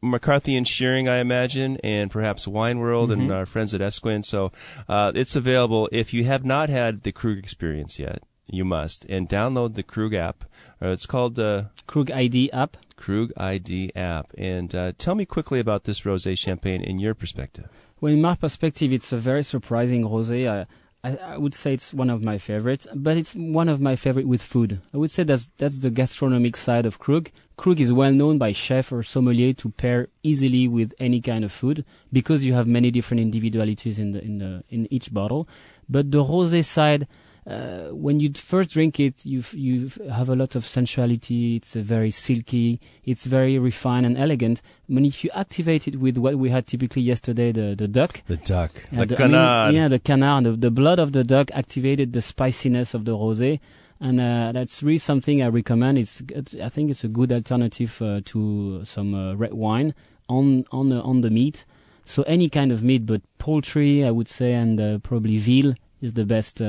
McCarthy 0.04 0.56
and 0.56 0.66
Schiering, 0.66 1.08
I 1.08 1.18
imagine, 1.18 1.78
and 1.82 2.10
perhaps 2.10 2.46
Wine 2.46 2.78
World 2.78 3.10
mm-hmm. 3.10 3.22
and 3.22 3.32
our 3.32 3.46
friends 3.46 3.74
at 3.74 3.80
Esquin. 3.80 4.22
So 4.22 4.52
uh, 4.88 5.12
it's 5.14 5.36
available. 5.36 5.88
If 5.92 6.12
you 6.12 6.24
have 6.24 6.44
not 6.44 6.68
had 6.68 7.02
the 7.02 7.12
Krug 7.12 7.38
experience 7.38 7.98
yet, 7.98 8.22
you 8.46 8.64
must 8.64 9.06
and 9.06 9.28
download 9.28 9.74
the 9.74 9.82
Krug 9.82 10.14
app. 10.14 10.44
Uh, 10.80 10.88
it's 10.88 11.06
called 11.06 11.34
the 11.34 11.70
Krug 11.86 12.10
ID 12.10 12.52
app. 12.52 12.76
Krug 12.96 13.32
ID 13.36 13.92
app. 13.96 14.32
And 14.36 14.74
uh, 14.74 14.92
tell 14.96 15.14
me 15.14 15.24
quickly 15.24 15.60
about 15.60 15.84
this 15.84 16.00
rosé 16.02 16.36
champagne 16.36 16.82
in 16.82 16.98
your 16.98 17.14
perspective. 17.14 17.68
Well, 18.00 18.12
in 18.12 18.20
my 18.20 18.34
perspective, 18.34 18.92
it's 18.92 19.12
a 19.12 19.16
very 19.16 19.42
surprising 19.42 20.04
rosé. 20.04 20.48
I, 20.48 20.66
I, 21.04 21.16
I, 21.16 21.36
would 21.36 21.54
say 21.54 21.74
it's 21.74 21.92
one 21.92 22.08
of 22.08 22.24
my 22.24 22.38
favorites, 22.38 22.86
but 22.94 23.18
it's 23.18 23.34
one 23.34 23.68
of 23.68 23.78
my 23.78 23.94
favorite 23.94 24.26
with 24.26 24.42
food. 24.42 24.80
I 24.94 24.96
would 24.96 25.10
say 25.10 25.22
that's 25.22 25.50
that's 25.58 25.78
the 25.78 25.90
gastronomic 25.90 26.56
side 26.56 26.86
of 26.86 26.98
Krug. 26.98 27.30
Krug 27.58 27.78
is 27.78 27.92
well 27.92 28.10
known 28.10 28.38
by 28.38 28.52
chef 28.52 28.90
or 28.90 29.02
sommelier 29.02 29.52
to 29.52 29.68
pair 29.68 30.08
easily 30.22 30.66
with 30.66 30.94
any 30.98 31.20
kind 31.20 31.44
of 31.44 31.52
food 31.52 31.84
because 32.10 32.42
you 32.46 32.54
have 32.54 32.66
many 32.66 32.90
different 32.90 33.20
individualities 33.20 33.98
in 33.98 34.12
the 34.12 34.24
in 34.24 34.38
the 34.38 34.64
in 34.70 34.90
each 34.90 35.12
bottle. 35.12 35.46
But 35.90 36.10
the 36.10 36.24
rosé 36.24 36.64
side 36.64 37.06
uh, 37.46 37.88
when 37.90 38.20
you 38.20 38.30
first 38.35 38.70
drink 38.70 38.98
it, 38.98 39.24
you 39.24 39.42
you 39.52 39.90
have 40.11 40.30
a 40.30 40.35
lot 40.35 40.54
of 40.54 40.64
sensuality. 40.64 41.57
It's 41.57 41.74
very 41.74 42.11
silky. 42.11 42.80
It's 43.04 43.26
very 43.26 43.59
refined 43.59 44.07
and 44.07 44.16
elegant. 44.16 44.62
But 44.88 45.04
if 45.04 45.24
you 45.24 45.30
activate 45.35 45.87
it 45.87 45.96
with 45.96 46.16
what 46.16 46.37
we 46.37 46.50
had 46.50 46.66
typically 46.66 47.02
yesterday, 47.02 47.52
the 47.52 47.74
the 47.76 47.88
duck, 47.88 48.22
the 48.26 48.38
duck, 48.38 48.70
uh, 48.96 49.04
the, 49.04 49.16
canard, 49.16 49.35
I 49.35 49.66
mean, 49.68 49.76
yeah, 49.76 49.88
the 49.88 49.98
canard, 49.98 50.44
the, 50.44 50.52
the, 50.52 50.70
blood 50.70 50.98
of 50.98 51.12
the 51.12 51.22
duck 51.22 51.50
activated 51.52 52.12
the 52.14 52.22
spiciness 52.22 52.94
of 52.94 53.04
the 53.04 53.12
rosé, 53.12 53.61
and 54.00 54.20
uh, 54.20 54.52
that's 54.52 54.83
really 54.83 54.98
something 54.98 55.42
I 55.42 55.48
recommend. 55.48 55.98
It's 55.98 56.22
I 56.62 56.70
think 56.70 56.90
it's 56.90 57.04
a 57.04 57.09
good 57.09 57.30
alternative 57.30 58.00
uh, 58.00 58.22
to 58.24 58.85
some 58.85 59.14
uh, 59.14 59.35
red 59.35 59.52
wine 59.52 59.94
on 60.28 60.64
on 60.72 60.90
on 60.92 61.20
the 61.20 61.30
meat 61.30 61.66
So 62.04 62.22
any 62.24 62.48
kind 62.48 62.70
of 62.70 62.83
meat, 62.83 63.07
but 63.07 63.22
poultry, 63.38 64.04
I 64.04 64.11
would 64.11 64.28
say, 64.28 64.52
and 64.52 64.80
uh, 64.80 64.98
probably 64.98 65.38
veal 65.38 65.74
is 66.00 66.12
the 66.12 66.24
best. 66.24 66.61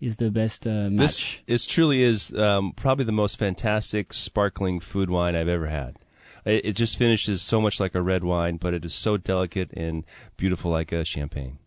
Is 0.00 0.16
the 0.16 0.30
best 0.30 0.66
uh, 0.66 0.88
match. 0.90 1.42
This 1.46 1.64
is 1.64 1.66
truly 1.66 2.02
is 2.02 2.32
um, 2.34 2.72
probably 2.72 3.04
the 3.04 3.12
most 3.12 3.36
fantastic 3.36 4.12
sparkling 4.12 4.78
food 4.78 5.10
wine 5.10 5.34
I've 5.34 5.48
ever 5.48 5.66
had. 5.66 5.96
It, 6.44 6.66
it, 6.66 6.76
just 6.76 6.96
finishes 6.96 7.42
so 7.42 7.60
much 7.60 7.80
like 7.80 7.96
a 7.96 8.02
red 8.02 8.22
wine, 8.22 8.58
but 8.58 8.74
it 8.74 8.84
is 8.84 8.94
so 8.94 9.16
delicate 9.16 9.72
and 9.72 10.04
beautiful 10.36 10.70
like 10.70 10.92
a 10.92 11.04
champagne. 11.04 11.58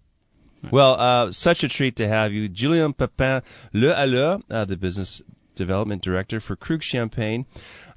Well, 0.70 0.94
uh, 1.00 1.32
such 1.32 1.64
a 1.64 1.68
treat 1.68 1.96
to 1.98 2.08
have 2.08 2.32
you, 2.32 2.48
Julien 2.48 2.94
Papin 2.94 3.42
Le 3.74 3.94
Halleux, 3.94 4.44
uh, 4.50 4.64
the 4.64 4.78
business 4.78 5.22
development 5.56 6.02
director 6.02 6.40
for 6.40 6.56
Krug 6.56 6.84
Champagne. 6.84 7.46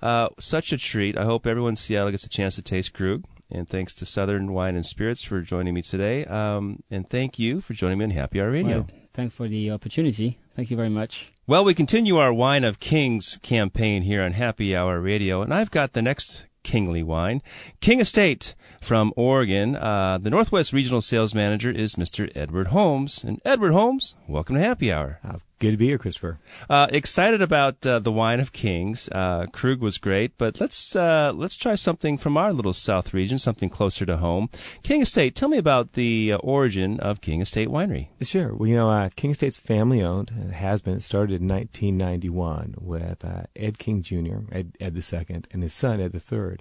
Uh, 0.02 0.28
such 0.38 0.72
a 0.72 0.78
treat. 0.78 1.16
I 1.16 1.24
hope 1.24 1.46
everyone 1.46 1.70
in 1.70 1.76
Seattle 1.76 2.10
gets 2.10 2.24
a 2.24 2.28
chance 2.28 2.56
to 2.56 2.62
taste 2.62 2.92
Krug. 2.92 3.24
And 3.54 3.68
thanks 3.68 3.94
to 3.94 4.06
Southern 4.06 4.52
Wine 4.52 4.74
and 4.74 4.84
Spirits 4.84 5.22
for 5.22 5.40
joining 5.40 5.74
me 5.74 5.82
today. 5.82 6.24
Um, 6.24 6.82
and 6.90 7.08
thank 7.08 7.38
you 7.38 7.60
for 7.60 7.72
joining 7.72 7.98
me 7.98 8.04
on 8.04 8.10
Happy 8.10 8.40
Hour 8.40 8.50
Radio. 8.50 8.78
Well, 8.78 8.88
thanks 9.12 9.34
for 9.34 9.48
the 9.48 9.70
opportunity. 9.70 10.38
Thank 10.52 10.70
you 10.70 10.76
very 10.76 10.88
much. 10.88 11.32
Well, 11.46 11.64
we 11.64 11.74
continue 11.74 12.16
our 12.16 12.32
Wine 12.32 12.64
of 12.64 12.80
Kings 12.80 13.38
campaign 13.42 14.02
here 14.02 14.22
on 14.22 14.32
Happy 14.32 14.74
Hour 14.74 15.00
Radio, 15.00 15.42
and 15.42 15.54
I've 15.54 15.70
got 15.70 15.92
the 15.92 16.02
next 16.02 16.46
kingly 16.64 17.04
wine. 17.04 17.40
King 17.80 18.00
Estate 18.00 18.56
from 18.84 19.12
Oregon. 19.16 19.76
Uh, 19.76 20.18
the 20.20 20.30
Northwest 20.30 20.72
Regional 20.72 21.00
Sales 21.00 21.34
Manager 21.34 21.70
is 21.70 21.94
Mr. 21.94 22.30
Edward 22.34 22.68
Holmes. 22.68 23.22
And 23.22 23.40
Edward 23.44 23.72
Holmes, 23.72 24.16
welcome 24.26 24.56
to 24.56 24.62
Happy 24.62 24.92
Hour. 24.92 25.20
Uh, 25.24 25.38
good 25.58 25.72
to 25.72 25.76
be 25.76 25.86
here, 25.86 25.98
Christopher. 25.98 26.38
Uh, 26.68 26.88
excited 26.90 27.40
about 27.40 27.86
uh, 27.86 27.98
the 27.98 28.12
wine 28.12 28.40
of 28.40 28.52
kings. 28.52 29.08
Uh, 29.10 29.46
Krug 29.52 29.80
was 29.80 29.98
great, 29.98 30.36
but 30.36 30.60
let's 30.60 30.94
uh, 30.94 31.32
let's 31.34 31.56
try 31.56 31.74
something 31.74 32.18
from 32.18 32.36
our 32.36 32.52
little 32.52 32.72
South 32.72 33.14
region, 33.14 33.38
something 33.38 33.70
closer 33.70 34.04
to 34.04 34.18
home. 34.18 34.48
King 34.82 35.02
Estate. 35.02 35.34
Tell 35.34 35.48
me 35.48 35.58
about 35.58 35.92
the 35.92 36.34
origin 36.34 37.00
of 37.00 37.20
King 37.20 37.40
Estate 37.40 37.68
Winery. 37.68 38.08
Sure. 38.20 38.54
Well, 38.54 38.68
you 38.68 38.74
know, 38.74 39.08
King 39.16 39.30
Estate's 39.30 39.58
family 39.58 40.02
owned. 40.02 40.32
It 40.48 40.52
has 40.52 40.82
been. 40.82 40.94
It 40.94 41.02
started 41.02 41.40
in 41.40 41.48
1991 41.48 42.74
with 42.80 43.24
Ed 43.56 43.78
King 43.78 44.02
Jr., 44.02 44.40
Ed, 44.52 44.76
Ed 44.80 44.96
II, 44.96 45.42
and 45.50 45.62
his 45.62 45.74
son 45.74 46.00
Ed 46.00 46.14
III 46.14 46.53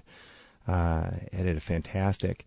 uh, 0.66 1.10
had 1.32 1.46
a 1.46 1.60
fantastic 1.60 2.46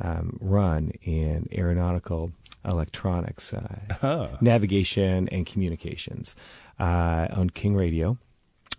um, 0.00 0.38
run 0.40 0.92
in 1.02 1.48
aeronautical 1.52 2.32
electronics, 2.64 3.52
uh, 3.52 4.36
navigation, 4.40 5.28
and 5.28 5.46
communications 5.46 6.34
uh, 6.78 7.28
on 7.32 7.50
King 7.50 7.74
Radio. 7.74 8.18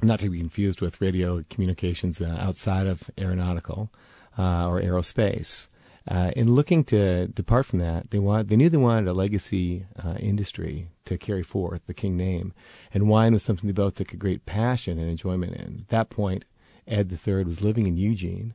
Not 0.01 0.19
to 0.19 0.30
be 0.30 0.39
confused 0.39 0.82
with 0.82 0.99
radio 0.99 1.43
communications 1.49 2.19
uh, 2.19 2.38
outside 2.39 2.86
of 2.86 3.10
aeronautical 3.17 3.91
uh, 4.38 4.67
or 4.67 4.82
aerospace. 4.82 5.67
Uh, 6.08 6.32
in 6.36 6.51
looking 6.51 6.84
to 6.84 7.28
depart 7.30 7.65
from 7.65 7.80
that, 7.80 8.12
they 8.12 8.19
want 8.19 8.49
they 8.49 8.56
knew 8.56 8.69
they 8.69 8.78
wanted 8.78 9.08
a 9.08 9.13
legacy 9.13 9.86
uh, 10.04 10.15
industry 10.19 10.89
to 11.06 11.17
carry 11.17 11.41
forth 11.41 11.82
the 11.88 11.95
King 11.95 12.15
name, 12.15 12.54
and 12.93 13.10
wine 13.10 13.34
was 13.34 13.41
something 13.41 13.67
they 13.67 13.73
both 13.73 13.95
took 13.95 14.13
a 14.13 14.17
great 14.17 14.45
passion 14.45 14.99
and 14.99 15.10
enjoyment 15.10 15.56
in. 15.56 15.80
At 15.82 15.88
that 15.89 16.10
point, 16.10 16.45
Ed 16.88 17.12
III 17.12 17.43
was 17.43 17.62
living 17.62 17.88
in 17.88 17.98
Eugene, 17.98 18.54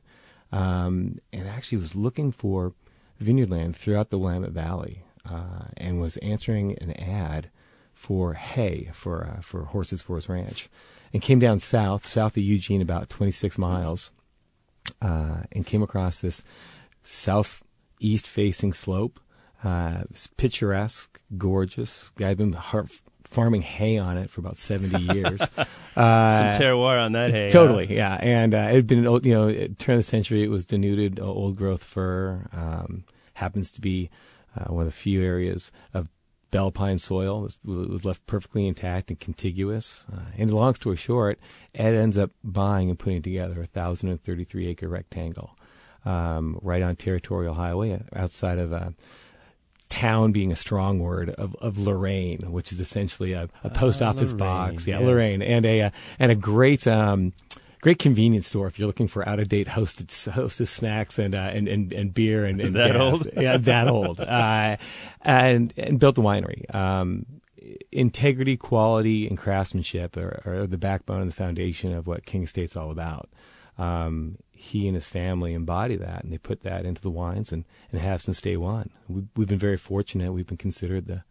um, 0.51 1.19
and 1.31 1.47
actually 1.47 1.77
was 1.77 1.95
looking 1.95 2.31
for 2.31 2.73
vineyard 3.19 3.49
land 3.49 3.75
throughout 3.75 4.09
the 4.09 4.17
Willamette 4.17 4.51
Valley 4.51 5.03
uh, 5.29 5.65
and 5.77 6.01
was 6.01 6.17
answering 6.17 6.77
an 6.79 6.91
ad 6.93 7.49
for 7.93 8.33
hay 8.33 8.89
for 8.93 9.25
uh, 9.25 9.41
for 9.41 9.65
horses 9.65 10.01
for 10.01 10.15
his 10.15 10.29
ranch, 10.29 10.69
and 11.13 11.21
came 11.21 11.39
down 11.39 11.59
south, 11.59 12.07
south 12.07 12.37
of 12.37 12.43
Eugene, 12.43 12.81
about 12.81 13.09
26 13.09 13.57
miles, 13.57 14.11
uh, 15.01 15.43
and 15.51 15.65
came 15.65 15.83
across 15.83 16.21
this 16.21 16.41
southeast 17.03 18.27
facing 18.27 18.73
slope. 18.73 19.19
Uh, 19.63 20.03
picturesque, 20.37 21.21
gorgeous. 21.37 22.09
Guy 22.15 22.29
had 22.29 22.37
been 22.37 22.53
farming 23.31 23.61
hay 23.61 23.97
on 23.97 24.17
it 24.17 24.29
for 24.29 24.41
about 24.41 24.57
70 24.57 25.01
years. 25.13 25.41
Uh, 25.95 26.53
Some 26.53 26.61
terroir 26.61 27.03
on 27.03 27.13
that 27.13 27.31
hay. 27.31 27.49
Totally, 27.49 27.87
huh? 27.87 27.93
yeah. 27.93 28.17
And 28.21 28.53
uh, 28.53 28.57
it 28.69 28.75
had 28.75 28.87
been, 28.87 29.03
you 29.03 29.33
know, 29.33 29.51
turn 29.79 29.95
of 29.95 29.99
the 29.99 30.03
century, 30.03 30.43
it 30.43 30.49
was 30.49 30.65
denuded, 30.65 31.19
uh, 31.19 31.23
old 31.23 31.55
growth 31.55 31.83
fir. 31.83 32.47
Um, 32.51 33.05
happens 33.35 33.71
to 33.71 33.81
be 33.81 34.09
uh, 34.55 34.65
one 34.65 34.81
of 34.81 34.87
the 34.87 34.91
few 34.91 35.23
areas 35.23 35.71
of 35.93 36.09
Bellpine 36.51 36.97
soil 36.97 37.41
was, 37.41 37.57
was 37.63 38.03
left 38.03 38.25
perfectly 38.27 38.67
intact 38.67 39.09
and 39.09 39.19
contiguous. 39.19 40.05
Uh, 40.11 40.19
and 40.37 40.53
long 40.53 40.75
story 40.75 40.97
short, 40.97 41.39
Ed 41.73 41.95
ends 41.95 42.17
up 42.17 42.31
buying 42.43 42.89
and 42.89 42.99
putting 42.99 43.21
together 43.21 43.55
a 43.55 43.69
1,033 43.73 44.67
acre 44.67 44.89
rectangle 44.89 45.57
um, 46.03 46.59
right 46.61 46.81
on 46.81 46.97
Territorial 46.97 47.53
Highway 47.53 47.93
uh, 47.93 47.99
outside 48.13 48.59
of 48.59 48.73
town 49.91 50.31
being 50.31 50.51
a 50.51 50.55
strong 50.55 50.99
word 50.99 51.29
of, 51.31 51.55
of 51.61 51.75
Lorane, 51.75 52.49
which 52.49 52.71
is 52.71 52.79
essentially 52.79 53.33
a, 53.33 53.49
a 53.63 53.69
post 53.69 54.01
uh, 54.01 54.05
office 54.05 54.33
Lorane, 54.33 54.37
box. 54.37 54.87
Yeah, 54.87 54.99
yeah, 54.99 55.05
Lorane, 55.05 55.43
and 55.43 55.65
a 55.65 55.81
uh, 55.81 55.89
and 56.17 56.31
a 56.31 56.35
great. 56.35 56.87
Um, 56.87 57.33
great 57.81 57.97
convenience 57.97 58.45
store 58.45 58.67
if 58.67 58.77
you're 58.77 58.85
looking 58.85 59.07
for 59.07 59.27
out 59.27 59.39
of 59.39 59.49
date 59.49 59.67
hosted 59.67 60.29
hostess 60.29 60.69
snacks 60.69 61.17
and 61.17 61.33
uh, 61.33 61.49
and, 61.51 61.67
and 61.67 61.91
and 61.93 62.13
beer 62.13 62.45
and, 62.45 62.61
and 62.61 62.75
that 62.75 62.91
gas. 62.91 63.01
old 63.01 63.27
yeah 63.35 63.57
that 63.57 63.87
old 63.87 64.21
uh, 64.21 64.77
and 65.21 65.73
and 65.77 65.99
built 65.99 66.15
the 66.15 66.21
winery. 66.21 66.73
Um, 66.73 67.25
integrity, 67.91 68.57
quality, 68.57 69.27
and 69.27 69.37
craftsmanship 69.37 70.17
are, 70.17 70.41
are, 70.45 70.67
the 70.67 70.77
backbone 70.77 71.21
and 71.21 71.31
the 71.31 71.35
foundation 71.35 71.93
of 71.93 72.07
what 72.07 72.25
King 72.25 72.43
Estate's 72.43 72.75
all 72.75 72.91
about. 72.91 73.29
Um, 73.77 74.37
he 74.61 74.87
and 74.87 74.95
his 74.95 75.07
family 75.07 75.53
embody 75.53 75.95
that, 75.95 76.23
and 76.23 76.31
they 76.31 76.37
put 76.37 76.61
that 76.61 76.85
into 76.85 77.01
the 77.01 77.09
wines 77.09 77.51
and, 77.51 77.65
and 77.91 77.99
have 77.99 78.21
since 78.21 78.39
day 78.39 78.55
one. 78.55 78.91
We, 79.07 79.23
we've 79.35 79.47
been 79.47 79.57
very 79.57 79.77
fortunate. 79.77 80.31
We've 80.31 80.47
been 80.47 80.57
considered 80.57 81.07
the 81.07 81.23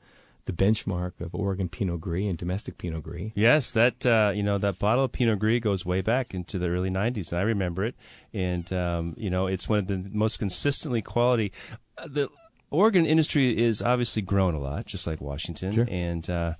the 0.46 0.52
benchmark 0.52 1.20
of 1.20 1.34
Oregon 1.34 1.68
Pinot 1.68 2.00
Gris 2.00 2.26
and 2.26 2.36
domestic 2.36 2.76
Pinot 2.78 3.04
Gris. 3.04 3.30
Yes, 3.36 3.70
that 3.72 4.04
uh, 4.04 4.32
you 4.34 4.42
know 4.42 4.58
that 4.58 4.80
bottle 4.80 5.04
of 5.04 5.12
Pinot 5.12 5.38
Gris 5.38 5.60
goes 5.60 5.86
way 5.86 6.00
back 6.00 6.34
into 6.34 6.58
the 6.58 6.68
early 6.68 6.90
'90s, 6.90 7.30
and 7.30 7.38
I 7.38 7.42
remember 7.42 7.84
it. 7.84 7.94
And 8.34 8.70
um, 8.72 9.14
you 9.16 9.30
know, 9.30 9.46
it's 9.46 9.68
one 9.68 9.78
of 9.78 9.86
the 9.86 10.04
most 10.12 10.38
consistently 10.38 11.02
quality. 11.02 11.52
Uh, 11.96 12.08
the 12.08 12.28
Oregon 12.70 13.04
industry 13.04 13.56
is 13.59 13.83
obviously 13.83 14.22
grown 14.22 14.54
a 14.54 14.61
lot, 14.61 14.87
just 14.87 15.06
like 15.06 15.20
Washington. 15.20 15.72
Sure. 15.72 15.87
And 15.90 16.28
uh, 16.30 16.54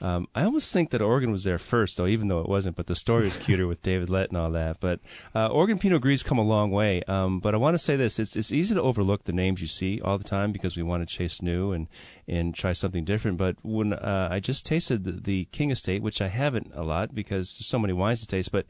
um, 0.00 0.28
I 0.34 0.44
almost 0.44 0.72
think 0.72 0.90
that 0.90 1.02
Oregon 1.02 1.32
was 1.32 1.42
there 1.42 1.58
first, 1.58 1.96
though, 1.96 2.06
even 2.06 2.28
though 2.28 2.38
it 2.38 2.48
wasn't. 2.48 2.76
But 2.76 2.86
the 2.86 2.94
story 2.94 3.26
is 3.26 3.36
cuter 3.36 3.66
with 3.66 3.82
David 3.82 4.08
Lett 4.08 4.28
and 4.28 4.38
all 4.38 4.50
that. 4.52 4.78
But 4.78 5.00
uh, 5.34 5.48
Oregon 5.48 5.78
Pinot 5.78 6.02
Gris 6.02 6.22
come 6.22 6.38
a 6.38 6.42
long 6.42 6.70
way. 6.70 7.02
Um, 7.04 7.40
but 7.40 7.54
I 7.54 7.58
want 7.58 7.74
to 7.74 7.78
say 7.78 7.96
this: 7.96 8.20
it's 8.20 8.36
it's 8.36 8.52
easy 8.52 8.74
to 8.74 8.82
overlook 8.82 9.24
the 9.24 9.32
names 9.32 9.60
you 9.60 9.66
see 9.66 10.00
all 10.00 10.18
the 10.18 10.24
time 10.24 10.52
because 10.52 10.76
we 10.76 10.84
want 10.84 11.06
to 11.06 11.16
chase 11.16 11.42
new 11.42 11.72
and 11.72 11.88
and 12.28 12.54
try 12.54 12.72
something 12.72 13.04
different. 13.04 13.36
But 13.36 13.56
when 13.62 13.92
uh, 13.92 14.28
I 14.30 14.38
just 14.38 14.64
tasted 14.64 15.02
the, 15.02 15.12
the 15.12 15.44
King 15.46 15.72
Estate, 15.72 16.00
which 16.02 16.22
I 16.22 16.28
haven't 16.28 16.70
a 16.74 16.84
lot 16.84 17.14
because 17.14 17.56
there's 17.56 17.66
so 17.66 17.78
many 17.78 17.92
wines 17.92 18.20
to 18.20 18.26
taste, 18.28 18.52
but 18.52 18.66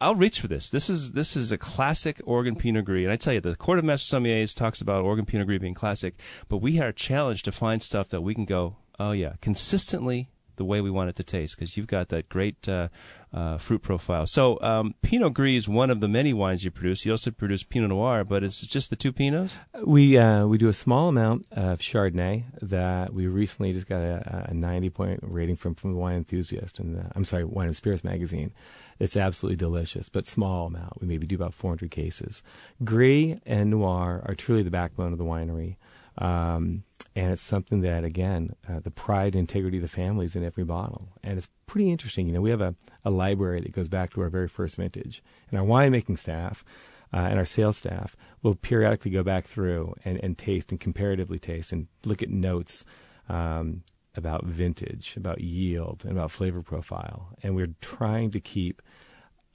I'll 0.00 0.14
reach 0.14 0.40
for 0.40 0.48
this. 0.48 0.68
This 0.68 0.90
is 0.90 1.12
this 1.12 1.36
is 1.36 1.50
a 1.50 1.58
classic 1.58 2.20
Oregon 2.24 2.54
Pinot 2.54 2.84
Gris, 2.84 3.04
and 3.04 3.12
I 3.12 3.16
tell 3.16 3.32
you, 3.32 3.40
the 3.40 3.56
Court 3.56 3.78
of 3.78 3.84
Master 3.84 4.16
Sommeliers 4.16 4.54
talks 4.54 4.82
about 4.82 5.04
Oregon 5.04 5.24
Pinot 5.24 5.46
Gris 5.46 5.60
being 5.60 5.74
classic, 5.74 6.20
but 6.48 6.58
we 6.58 6.78
are 6.80 6.92
challenged 6.92 7.46
to 7.46 7.52
find 7.52 7.82
stuff 7.82 8.10
that 8.10 8.20
we 8.20 8.34
can 8.34 8.44
go, 8.44 8.76
oh 8.98 9.12
yeah, 9.12 9.34
consistently 9.40 10.28
the 10.56 10.64
way 10.64 10.80
we 10.80 10.90
want 10.90 11.08
it 11.08 11.16
to 11.16 11.22
taste 11.22 11.56
because 11.56 11.76
you've 11.76 11.86
got 11.86 12.08
that 12.08 12.28
great 12.28 12.68
uh, 12.68 12.88
uh, 13.32 13.58
fruit 13.58 13.82
profile. 13.82 14.26
So 14.26 14.60
um, 14.60 14.94
Pinot 15.02 15.34
Gris 15.34 15.64
is 15.64 15.68
one 15.68 15.90
of 15.90 16.00
the 16.00 16.08
many 16.08 16.32
wines 16.32 16.64
you 16.64 16.70
produce. 16.70 17.06
You 17.06 17.12
also 17.12 17.30
produce 17.30 17.62
Pinot 17.62 17.90
Noir, 17.90 18.24
but 18.24 18.42
it's 18.42 18.66
just 18.66 18.90
the 18.90 18.96
two 18.96 19.12
Pinots. 19.12 19.58
We 19.82 20.18
uh, 20.18 20.46
we 20.46 20.58
do 20.58 20.68
a 20.68 20.74
small 20.74 21.08
amount 21.08 21.46
of 21.52 21.80
Chardonnay 21.80 22.44
that 22.60 23.14
we 23.14 23.26
recently 23.26 23.72
just 23.72 23.86
got 23.86 24.00
a, 24.00 24.46
a 24.50 24.54
90 24.54 24.90
point 24.90 25.20
rating 25.22 25.56
from 25.56 25.74
from 25.74 25.94
Wine 25.94 26.16
Enthusiast 26.16 26.78
and 26.78 27.10
I'm 27.14 27.24
sorry, 27.24 27.44
Wine 27.44 27.68
and 27.68 27.76
Spirits 27.76 28.04
magazine. 28.04 28.52
It's 28.98 29.16
absolutely 29.16 29.56
delicious, 29.56 30.08
but 30.08 30.26
small 30.26 30.66
amount. 30.66 31.00
We 31.00 31.06
maybe 31.06 31.26
do 31.26 31.34
about 31.34 31.54
400 31.54 31.90
cases. 31.90 32.42
Gris 32.82 33.38
and 33.44 33.70
Noir 33.70 34.22
are 34.24 34.34
truly 34.34 34.62
the 34.62 34.70
backbone 34.70 35.12
of 35.12 35.18
the 35.18 35.24
winery. 35.24 35.76
Um, 36.18 36.84
and 37.14 37.32
it's 37.32 37.42
something 37.42 37.82
that, 37.82 38.04
again, 38.04 38.54
uh, 38.68 38.80
the 38.80 38.90
pride 38.90 39.34
and 39.34 39.40
integrity 39.40 39.78
of 39.78 39.82
the 39.82 39.88
family 39.88 40.24
is 40.24 40.36
in 40.36 40.44
every 40.44 40.64
bottle. 40.64 41.08
And 41.22 41.36
it's 41.36 41.48
pretty 41.66 41.90
interesting. 41.90 42.26
You 42.26 42.32
know, 42.32 42.40
we 42.40 42.50
have 42.50 42.60
a, 42.60 42.74
a 43.04 43.10
library 43.10 43.60
that 43.60 43.72
goes 43.72 43.88
back 43.88 44.12
to 44.12 44.22
our 44.22 44.30
very 44.30 44.48
first 44.48 44.76
vintage. 44.76 45.22
And 45.50 45.58
our 45.60 45.66
winemaking 45.66 46.18
staff 46.18 46.64
uh, 47.12 47.18
and 47.18 47.38
our 47.38 47.44
sales 47.44 47.78
staff 47.78 48.16
will 48.42 48.54
periodically 48.54 49.10
go 49.10 49.22
back 49.22 49.44
through 49.44 49.94
and, 50.04 50.18
and 50.22 50.38
taste 50.38 50.70
and 50.70 50.80
comparatively 50.80 51.38
taste 51.38 51.72
and 51.72 51.86
look 52.04 52.22
at 52.22 52.30
notes 52.30 52.84
um, 53.28 53.82
about 54.16 54.44
vintage, 54.44 55.16
about 55.16 55.40
yield, 55.40 56.02
and 56.04 56.12
about 56.12 56.30
flavor 56.30 56.62
profile. 56.62 57.34
And 57.42 57.54
we're 57.54 57.74
trying 57.80 58.30
to 58.30 58.40
keep 58.40 58.82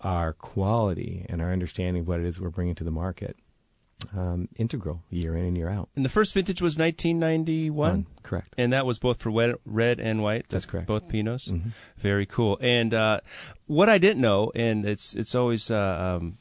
our 0.02 0.34
quality 0.34 1.26
and 1.30 1.42
our 1.42 1.52
understanding 1.52 2.02
of 2.02 2.08
what 2.08 2.20
it 2.20 2.26
is 2.26 2.40
we're 2.40 2.50
bringing 2.50 2.76
to 2.76 2.84
the 2.84 2.92
market 2.92 3.38
um, 4.16 4.48
integral 4.56 5.04
year 5.10 5.36
in 5.36 5.46
and 5.46 5.58
year 5.58 5.70
out. 5.70 5.90
And 5.96 6.04
the 6.04 6.10
first 6.10 6.34
vintage 6.34 6.62
was 6.62 6.78
1991? 6.78 8.08
correct. 8.24 8.54
And 8.58 8.74
that 8.74 8.86
was 8.86 9.00
both 9.00 9.22
for 9.22 9.32
red, 9.32 9.56
red 9.66 10.00
and 10.00 10.24
white? 10.24 10.48
That's 10.50 10.66
correct. 10.66 10.88
Both 10.88 11.08
Pinots? 11.08 11.50
Mm-hmm. 11.50 11.70
Very 11.98 12.26
cool. 12.26 12.58
And 12.62 12.94
uh, 12.94 13.22
what 13.68 13.90
I 13.90 13.98
didn't 13.98 14.22
know, 14.22 14.52
and 14.56 14.86
it's 14.86 15.16
it's 15.16 15.36
always 15.36 15.70
uh, 15.70 16.18
um, 16.20 16.38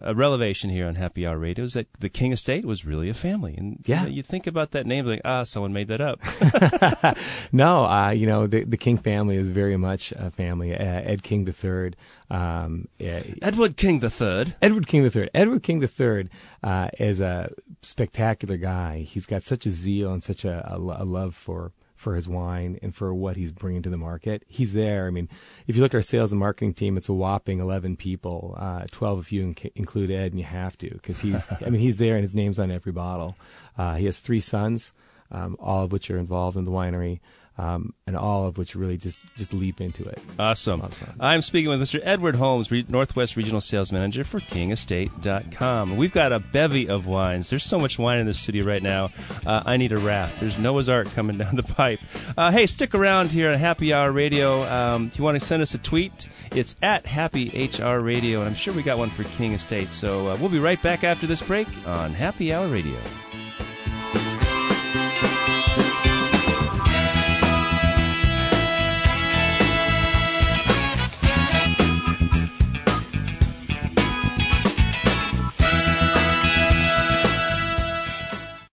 a 0.00 0.14
revelation 0.14 0.70
here 0.70 0.86
on 0.86 0.94
Happy 0.94 1.26
Hour 1.26 1.38
Radio 1.38 1.64
is 1.64 1.74
that 1.74 1.86
the 2.00 2.08
King 2.08 2.32
Estate 2.32 2.64
was 2.64 2.84
really 2.84 3.08
a 3.08 3.14
family. 3.14 3.54
And 3.56 3.78
Yeah. 3.86 4.02
you, 4.02 4.08
know, 4.08 4.14
you 4.16 4.22
think 4.22 4.46
about 4.46 4.70
that 4.72 4.86
name, 4.86 5.06
like, 5.06 5.20
ah, 5.24 5.42
someone 5.44 5.72
made 5.72 5.88
that 5.88 6.00
up. 6.00 6.20
no, 7.52 7.84
uh, 7.84 8.10
you 8.10 8.26
know 8.26 8.46
the 8.46 8.64
the 8.64 8.76
King 8.76 8.98
family 8.98 9.36
is 9.36 9.48
very 9.48 9.76
much 9.76 10.12
a 10.12 10.30
family. 10.30 10.74
Uh, 10.74 10.84
Ed 10.84 11.22
King 11.22 11.46
III, 11.46 11.92
um, 12.30 12.88
uh, 13.00 13.20
Edward 13.42 13.76
King 13.76 14.02
III. 14.02 14.54
Edward 14.62 14.86
King 14.86 15.04
III. 15.04 15.28
Edward 15.34 15.62
King 15.62 15.82
III 15.82 16.28
uh, 16.62 16.88
is 16.98 17.20
a 17.20 17.50
spectacular 17.82 18.56
guy. 18.56 19.00
He's 19.00 19.26
got 19.26 19.42
such 19.42 19.66
a 19.66 19.70
zeal 19.70 20.12
and 20.12 20.22
such 20.22 20.44
a, 20.44 20.66
a, 20.72 20.76
a 20.76 21.04
love 21.04 21.34
for 21.34 21.72
for 22.04 22.14
his 22.14 22.28
wine 22.28 22.78
and 22.82 22.94
for 22.94 23.12
what 23.14 23.36
he's 23.36 23.50
bringing 23.50 23.82
to 23.82 23.90
the 23.90 23.96
market. 23.96 24.44
He's 24.46 24.74
there. 24.74 25.06
I 25.06 25.10
mean, 25.10 25.28
if 25.66 25.74
you 25.74 25.82
look 25.82 25.92
at 25.92 25.96
our 25.96 26.02
sales 26.02 26.32
and 26.32 26.38
marketing 26.38 26.74
team, 26.74 26.98
it's 26.98 27.08
a 27.08 27.14
whopping 27.14 27.60
11 27.60 27.96
people, 27.96 28.54
uh, 28.58 28.84
12 28.92 29.18
if 29.20 29.32
you 29.32 29.42
inc- 29.46 29.72
include 29.74 30.10
Ed, 30.10 30.32
and 30.32 30.38
you 30.38 30.44
have 30.44 30.76
to 30.78 30.90
because 30.90 31.20
he's. 31.20 31.50
I 31.66 31.70
mean, 31.70 31.80
he's 31.80 31.96
there 31.96 32.14
and 32.14 32.22
his 32.22 32.34
name's 32.34 32.58
on 32.58 32.70
every 32.70 32.92
bottle. 32.92 33.36
Uh, 33.76 33.94
he 33.94 34.04
has 34.04 34.18
three 34.20 34.40
sons, 34.40 34.92
um, 35.32 35.56
all 35.58 35.84
of 35.84 35.92
which 35.92 36.10
are 36.10 36.18
involved 36.18 36.58
in 36.58 36.64
the 36.64 36.70
winery. 36.70 37.20
Um, 37.56 37.94
and 38.08 38.16
all 38.16 38.48
of 38.48 38.58
which 38.58 38.74
really 38.74 38.96
just, 38.96 39.16
just 39.36 39.54
leap 39.54 39.80
into 39.80 40.04
it. 40.04 40.20
Awesome. 40.40 40.82
I'm 41.20 41.40
speaking 41.40 41.70
with 41.70 41.80
Mr. 41.80 42.00
Edward 42.02 42.34
Holmes, 42.34 42.70
Re- 42.72 42.84
Northwest 42.88 43.36
Regional 43.36 43.60
Sales 43.60 43.92
Manager 43.92 44.24
for 44.24 44.40
KingEstate.com. 44.40 45.96
We've 45.96 46.12
got 46.12 46.32
a 46.32 46.40
bevy 46.40 46.88
of 46.88 47.06
wines. 47.06 47.50
There's 47.50 47.64
so 47.64 47.78
much 47.78 47.98
wine 47.98 48.18
in 48.18 48.26
the 48.26 48.34
studio 48.34 48.64
right 48.64 48.82
now. 48.82 49.10
Uh, 49.46 49.62
I 49.64 49.76
need 49.76 49.92
a 49.92 49.98
raft. 49.98 50.40
There's 50.40 50.58
Noah's 50.58 50.88
Ark 50.88 51.08
coming 51.14 51.38
down 51.38 51.54
the 51.56 51.62
pipe. 51.62 52.00
Uh, 52.36 52.50
hey, 52.50 52.66
stick 52.66 52.94
around 52.94 53.30
here 53.30 53.50
on 53.52 53.58
Happy 53.58 53.92
Hour 53.92 54.10
Radio. 54.10 54.64
Um, 54.64 55.06
if 55.06 55.18
you 55.18 55.24
want 55.24 55.38
to 55.38 55.46
send 55.46 55.62
us 55.62 55.74
a 55.74 55.78
tweet, 55.78 56.28
it's 56.52 56.76
at 56.82 57.06
Happy 57.06 57.68
HR 57.68 57.98
Radio, 58.00 58.40
and 58.40 58.48
I'm 58.48 58.54
sure 58.54 58.74
we 58.74 58.82
got 58.82 58.98
one 58.98 59.10
for 59.10 59.24
King 59.24 59.52
Estate. 59.52 59.90
So 59.90 60.28
uh, 60.28 60.36
we'll 60.40 60.48
be 60.50 60.58
right 60.58 60.82
back 60.82 61.04
after 61.04 61.26
this 61.26 61.42
break 61.42 61.68
on 61.86 62.12
Happy 62.14 62.52
Hour 62.52 62.66
Radio. 62.68 62.98